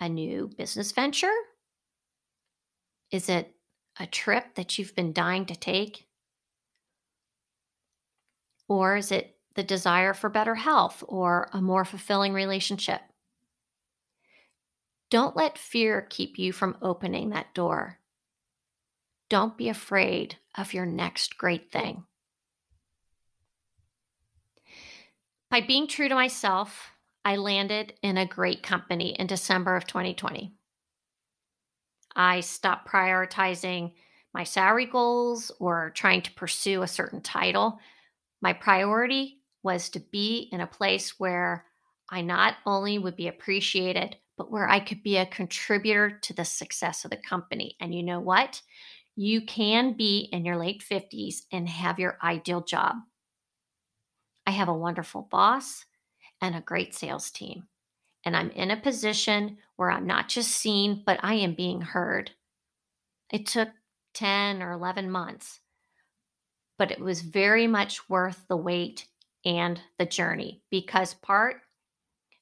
A 0.00 0.08
new 0.08 0.50
business 0.56 0.92
venture? 0.92 1.32
Is 3.10 3.28
it 3.28 3.54
a 3.98 4.06
trip 4.06 4.54
that 4.56 4.78
you've 4.78 4.94
been 4.94 5.12
dying 5.12 5.46
to 5.46 5.56
take? 5.56 6.06
Or 8.68 8.96
is 8.96 9.12
it 9.12 9.36
the 9.54 9.62
desire 9.62 10.14
for 10.14 10.28
better 10.28 10.56
health 10.56 11.04
or 11.06 11.48
a 11.52 11.60
more 11.60 11.84
fulfilling 11.84 12.32
relationship? 12.32 13.00
Don't 15.10 15.36
let 15.36 15.58
fear 15.58 16.02
keep 16.02 16.38
you 16.38 16.52
from 16.52 16.76
opening 16.82 17.30
that 17.30 17.54
door. 17.54 17.98
Don't 19.30 19.56
be 19.56 19.68
afraid 19.68 20.38
of 20.56 20.74
your 20.74 20.86
next 20.86 21.38
great 21.38 21.70
thing. 21.70 22.04
By 25.50 25.60
being 25.60 25.86
true 25.86 26.08
to 26.08 26.14
myself, 26.14 26.90
I 27.24 27.36
landed 27.36 27.94
in 28.02 28.18
a 28.18 28.26
great 28.26 28.62
company 28.62 29.14
in 29.18 29.26
December 29.26 29.76
of 29.76 29.86
2020. 29.86 30.52
I 32.16 32.40
stopped 32.40 32.88
prioritizing 32.88 33.92
my 34.32 34.44
salary 34.44 34.86
goals 34.86 35.50
or 35.60 35.92
trying 35.94 36.22
to 36.22 36.32
pursue 36.32 36.82
a 36.82 36.88
certain 36.88 37.20
title. 37.20 37.78
My 38.42 38.52
priority 38.52 39.40
was 39.62 39.88
to 39.90 40.00
be 40.00 40.48
in 40.52 40.60
a 40.60 40.66
place 40.66 41.18
where 41.18 41.64
I 42.10 42.20
not 42.20 42.56
only 42.66 42.98
would 42.98 43.16
be 43.16 43.28
appreciated, 43.28 44.16
but 44.36 44.50
where 44.50 44.68
I 44.68 44.80
could 44.80 45.02
be 45.02 45.16
a 45.16 45.26
contributor 45.26 46.18
to 46.22 46.34
the 46.34 46.44
success 46.44 47.04
of 47.04 47.10
the 47.10 47.16
company. 47.16 47.76
And 47.80 47.94
you 47.94 48.02
know 48.02 48.20
what? 48.20 48.60
You 49.16 49.46
can 49.46 49.96
be 49.96 50.28
in 50.32 50.44
your 50.44 50.56
late 50.56 50.82
50s 50.82 51.42
and 51.52 51.68
have 51.68 51.98
your 51.98 52.18
ideal 52.22 52.60
job. 52.60 52.96
I 54.46 54.50
have 54.50 54.68
a 54.68 54.74
wonderful 54.74 55.22
boss 55.22 55.86
and 56.40 56.54
a 56.54 56.60
great 56.60 56.94
sales 56.94 57.30
team. 57.30 57.68
And 58.24 58.36
I'm 58.36 58.50
in 58.50 58.70
a 58.70 58.80
position 58.80 59.58
where 59.76 59.90
I'm 59.90 60.06
not 60.06 60.28
just 60.28 60.50
seen, 60.50 61.02
but 61.04 61.20
I 61.22 61.34
am 61.34 61.54
being 61.54 61.80
heard. 61.80 62.30
It 63.30 63.46
took 63.46 63.68
10 64.14 64.62
or 64.62 64.72
11 64.72 65.10
months, 65.10 65.60
but 66.78 66.90
it 66.90 67.00
was 67.00 67.20
very 67.20 67.66
much 67.66 68.08
worth 68.08 68.44
the 68.48 68.56
wait 68.56 69.06
and 69.44 69.80
the 69.98 70.06
journey 70.06 70.62
because 70.70 71.14
part 71.14 71.60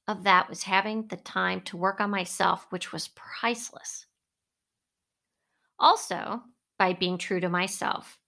of 0.06 0.24
that 0.24 0.48
was 0.48 0.64
having 0.64 1.06
the 1.06 1.16
time 1.16 1.60
to 1.62 1.76
work 1.76 2.00
on 2.00 2.10
myself, 2.10 2.66
which 2.70 2.92
was 2.92 3.08
priceless. 3.08 4.06
Also, 5.78 6.42
by 6.78 6.92
being 6.92 7.18
true 7.18 7.40
to 7.40 7.48
myself, 7.48 8.18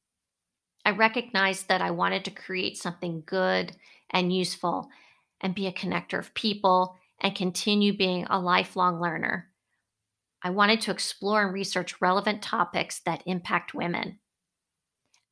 I 0.84 0.90
recognized 0.90 1.68
that 1.68 1.80
I 1.80 1.90
wanted 1.90 2.24
to 2.24 2.30
create 2.30 2.76
something 2.76 3.22
good 3.26 3.76
and 4.10 4.34
useful 4.34 4.88
and 5.40 5.54
be 5.54 5.66
a 5.66 5.72
connector 5.72 6.18
of 6.18 6.34
people 6.34 6.96
and 7.20 7.34
continue 7.34 7.96
being 7.96 8.26
a 8.28 8.38
lifelong 8.38 9.00
learner. 9.00 9.50
I 10.42 10.50
wanted 10.50 10.82
to 10.82 10.90
explore 10.90 11.44
and 11.44 11.54
research 11.54 12.00
relevant 12.00 12.42
topics 12.42 13.00
that 13.00 13.22
impact 13.26 13.74
women. 13.74 14.18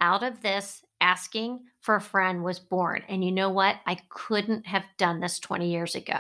Out 0.01 0.23
of 0.23 0.41
this, 0.41 0.83
asking 1.01 1.61
for 1.81 1.97
a 1.97 2.01
friend 2.01 2.43
was 2.43 2.59
born. 2.59 3.03
And 3.09 3.23
you 3.25 3.33
know 3.33 3.51
what? 3.51 3.77
I 3.87 3.99
couldn't 4.09 4.67
have 4.67 4.85
done 4.97 5.21
this 5.21 5.39
20 5.39 5.71
years 5.71 5.95
ago 5.95 6.19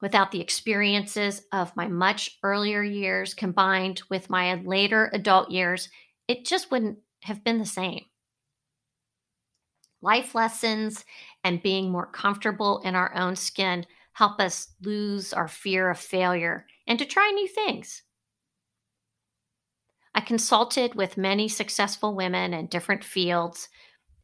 without 0.00 0.30
the 0.30 0.40
experiences 0.40 1.42
of 1.52 1.74
my 1.76 1.86
much 1.86 2.38
earlier 2.42 2.82
years 2.82 3.34
combined 3.34 4.02
with 4.08 4.30
my 4.30 4.54
later 4.54 5.10
adult 5.12 5.50
years. 5.50 5.88
It 6.28 6.44
just 6.44 6.70
wouldn't 6.70 6.98
have 7.22 7.44
been 7.44 7.58
the 7.58 7.66
same. 7.66 8.04
Life 10.00 10.34
lessons 10.34 11.04
and 11.42 11.62
being 11.62 11.90
more 11.90 12.06
comfortable 12.06 12.80
in 12.84 12.94
our 12.94 13.14
own 13.16 13.36
skin 13.36 13.86
help 14.12 14.40
us 14.40 14.68
lose 14.82 15.32
our 15.32 15.48
fear 15.48 15.90
of 15.90 15.98
failure 15.98 16.66
and 16.86 16.98
to 16.98 17.04
try 17.04 17.30
new 17.30 17.48
things. 17.48 18.02
I 20.14 20.20
consulted 20.20 20.94
with 20.94 21.16
many 21.16 21.48
successful 21.48 22.14
women 22.14 22.52
in 22.52 22.66
different 22.66 23.04
fields 23.04 23.68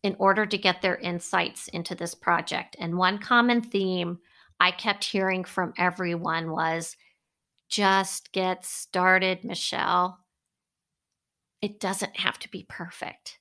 in 0.02 0.16
order 0.18 0.44
to 0.46 0.58
get 0.58 0.82
their 0.82 0.96
insights 0.96 1.68
into 1.68 1.94
this 1.94 2.14
project. 2.14 2.76
And 2.78 2.98
one 2.98 3.18
common 3.18 3.62
theme 3.62 4.18
I 4.58 4.70
kept 4.70 5.04
hearing 5.04 5.44
from 5.44 5.72
everyone 5.78 6.50
was 6.50 6.96
just 7.68 8.32
get 8.32 8.64
started, 8.64 9.44
Michelle. 9.44 10.23
It 11.64 11.80
doesn't 11.80 12.18
have 12.18 12.38
to 12.40 12.50
be 12.50 12.66
perfect. 12.68 13.38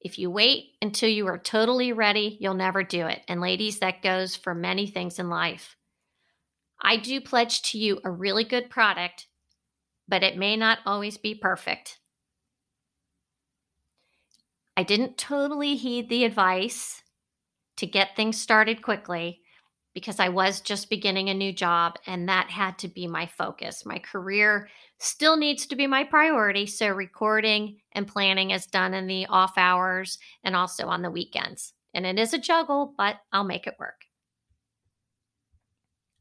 If 0.00 0.18
you 0.18 0.30
wait 0.30 0.70
until 0.80 1.10
you 1.10 1.26
are 1.26 1.36
totally 1.36 1.92
ready, 1.92 2.38
you'll 2.40 2.54
never 2.54 2.82
do 2.82 3.06
it. 3.08 3.20
And 3.28 3.42
ladies, 3.42 3.80
that 3.80 4.00
goes 4.00 4.36
for 4.36 4.54
many 4.54 4.86
things 4.86 5.18
in 5.18 5.28
life. 5.28 5.76
I 6.80 6.96
do 6.96 7.20
pledge 7.20 7.60
to 7.64 7.78
you 7.78 8.00
a 8.02 8.10
really 8.10 8.44
good 8.44 8.70
product, 8.70 9.26
but 10.08 10.22
it 10.22 10.38
may 10.38 10.56
not 10.56 10.78
always 10.86 11.18
be 11.18 11.34
perfect. 11.34 11.98
I 14.78 14.82
didn't 14.82 15.18
totally 15.18 15.76
heed 15.76 16.08
the 16.08 16.24
advice 16.24 17.02
to 17.76 17.86
get 17.86 18.16
things 18.16 18.40
started 18.40 18.80
quickly 18.80 19.39
because 19.94 20.20
I 20.20 20.28
was 20.28 20.60
just 20.60 20.90
beginning 20.90 21.28
a 21.28 21.34
new 21.34 21.52
job 21.52 21.96
and 22.06 22.28
that 22.28 22.50
had 22.50 22.78
to 22.78 22.88
be 22.88 23.06
my 23.06 23.26
focus. 23.26 23.84
My 23.84 23.98
career 23.98 24.68
still 24.98 25.36
needs 25.36 25.66
to 25.66 25.76
be 25.76 25.86
my 25.86 26.04
priority. 26.04 26.66
So, 26.66 26.88
recording 26.88 27.78
and 27.92 28.06
planning 28.06 28.50
is 28.50 28.66
done 28.66 28.94
in 28.94 29.06
the 29.06 29.26
off 29.26 29.54
hours 29.56 30.18
and 30.44 30.54
also 30.54 30.86
on 30.86 31.02
the 31.02 31.10
weekends. 31.10 31.72
And 31.92 32.06
it 32.06 32.18
is 32.18 32.32
a 32.32 32.38
juggle, 32.38 32.94
but 32.96 33.16
I'll 33.32 33.44
make 33.44 33.66
it 33.66 33.76
work. 33.80 34.04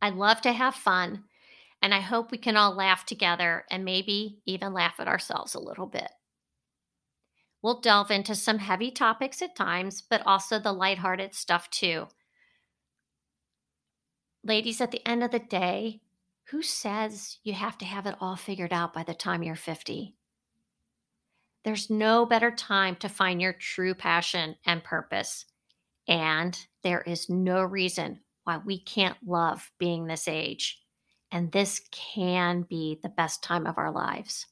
I 0.01 0.09
love 0.09 0.41
to 0.41 0.53
have 0.53 0.75
fun, 0.75 1.25
and 1.81 1.93
I 1.93 1.99
hope 1.99 2.31
we 2.31 2.37
can 2.37 2.55
all 2.55 2.73
laugh 2.73 3.05
together 3.05 3.65
and 3.69 3.85
maybe 3.85 4.39
even 4.45 4.73
laugh 4.73 4.95
at 4.99 5.07
ourselves 5.07 5.53
a 5.53 5.59
little 5.59 5.85
bit. 5.85 6.09
We'll 7.61 7.81
delve 7.81 8.09
into 8.09 8.33
some 8.33 8.59
heavy 8.59 8.89
topics 8.89 9.41
at 9.41 9.55
times, 9.55 10.01
but 10.01 10.25
also 10.25 10.57
the 10.57 10.71
lighthearted 10.71 11.35
stuff 11.35 11.69
too 11.69 12.07
ladies, 14.43 14.81
at 14.81 14.91
the 14.91 15.07
end 15.07 15.23
of 15.23 15.31
the 15.31 15.39
day, 15.39 16.01
who 16.45 16.61
says 16.61 17.37
you 17.43 17.53
have 17.53 17.77
to 17.79 17.85
have 17.85 18.05
it 18.05 18.15
all 18.19 18.35
figured 18.35 18.73
out 18.73 18.93
by 18.93 19.03
the 19.03 19.13
time 19.13 19.43
you're 19.43 19.55
50? 19.55 20.15
There's 21.63 21.89
no 21.89 22.25
better 22.25 22.51
time 22.51 22.95
to 22.97 23.09
find 23.09 23.41
your 23.41 23.53
true 23.53 23.93
passion 23.93 24.55
and 24.65 24.83
purpose. 24.83 25.45
And 26.07 26.57
there 26.81 27.01
is 27.01 27.29
no 27.29 27.61
reason 27.61 28.21
why 28.43 28.59
we 28.65 28.79
can't 28.79 29.17
love 29.25 29.71
being 29.77 30.07
this 30.07 30.27
age. 30.27 30.81
And 31.31 31.51
this 31.51 31.81
can 31.91 32.63
be 32.63 32.99
the 33.03 33.09
best 33.09 33.43
time 33.43 33.67
of 33.67 33.77
our 33.77 33.91
lives. 33.91 34.47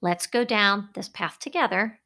Let's 0.00 0.26
go 0.26 0.44
down 0.44 0.88
this 0.94 1.08
path 1.08 1.38
together 1.38 1.98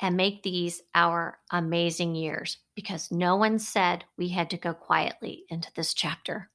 and 0.00 0.16
make 0.16 0.42
these 0.42 0.82
our 0.94 1.38
amazing 1.50 2.14
years 2.14 2.58
because 2.74 3.10
no 3.10 3.36
one 3.36 3.58
said 3.58 4.04
we 4.16 4.28
had 4.28 4.50
to 4.50 4.56
go 4.56 4.74
quietly 4.74 5.44
into 5.48 5.72
this 5.74 5.94
chapter. 5.94 6.50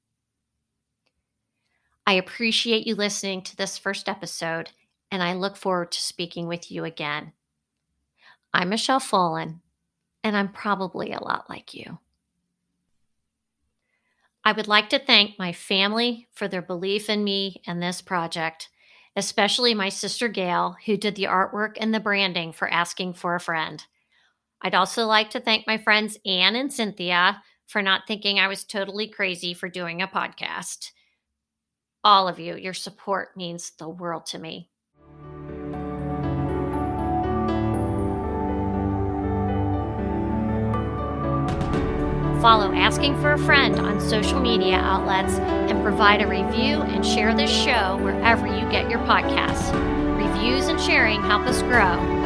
I 2.06 2.14
appreciate 2.14 2.88
you 2.88 2.96
listening 2.96 3.44
to 3.44 3.56
this 3.56 3.78
first 3.78 4.10
episode, 4.10 4.72
and 5.12 5.22
I 5.22 5.34
look 5.34 5.56
forward 5.56 5.92
to 5.92 6.02
speaking 6.02 6.48
with 6.48 6.72
you 6.72 6.84
again. 6.84 7.34
I'm 8.54 8.70
Michelle 8.70 9.00
Folan, 9.00 9.60
and 10.24 10.36
I'm 10.36 10.50
probably 10.50 11.12
a 11.12 11.24
lot 11.24 11.50
like 11.50 11.74
you. 11.74 12.00
I 14.44 14.54
would 14.54 14.68
like 14.68 14.90
to 14.90 15.00
thank 15.00 15.38
my 15.38 15.54
family 15.54 16.28
for 16.32 16.48
their 16.48 16.62
belief 16.62 17.10
in 17.10 17.24
me 17.24 17.62
and 17.68 17.82
this 17.82 18.02
project 18.02 18.70
especially 19.16 19.74
my 19.74 19.90
sister 19.90 20.28
Gail, 20.28 20.78
who 20.86 20.98
did 20.98 21.16
the 21.16 21.24
artwork 21.26 21.78
and 21.80 21.94
the 21.94 22.00
branding 22.00 22.54
for 22.54 22.70
asking 22.72 23.14
for 23.14 23.36
a 23.36 23.40
friend. 23.40 23.86
I'd 24.62 24.76
also 24.76 25.06
like 25.06 25.30
to 25.32 25.40
thank 25.40 25.68
my 25.68 25.78
friends 25.78 26.18
Anne 26.26 26.56
and 26.56 26.72
Cynthia 26.72 27.42
for 27.68 27.82
not 27.82 28.08
thinking 28.08 28.40
I 28.40 28.48
was 28.48 28.64
totally 28.64 29.08
crazy 29.08 29.54
for 29.54 29.70
doing 29.70 30.02
a 30.02 30.08
podcast. 30.08 30.92
all 32.04 32.28
of 32.28 32.40
you. 32.40 32.56
Your 32.56 32.74
support 32.74 33.36
means 33.38 33.72
the 33.78 33.90
world 33.90 34.26
to 34.28 34.40
me. 34.40 34.70
Follow 42.42 42.72
Asking 42.74 43.20
for 43.20 43.34
a 43.34 43.38
Friend 43.38 43.78
on 43.80 44.00
social 44.00 44.40
media 44.40 44.78
outlets 44.78 45.34
and 45.34 45.84
provide 45.84 46.22
a 46.22 46.28
review 46.28 46.82
and 46.82 47.06
share 47.06 47.34
this 47.34 47.52
show 47.52 47.98
wherever 47.98 48.48
you 48.48 48.62
get 48.72 48.90
your 48.90 49.00
podcasts. 49.00 49.74
Reviews 50.18 50.68
and 50.68 50.80
sharing 50.80 51.22
help 51.22 51.42
us 51.44 51.62
grow 51.64 52.19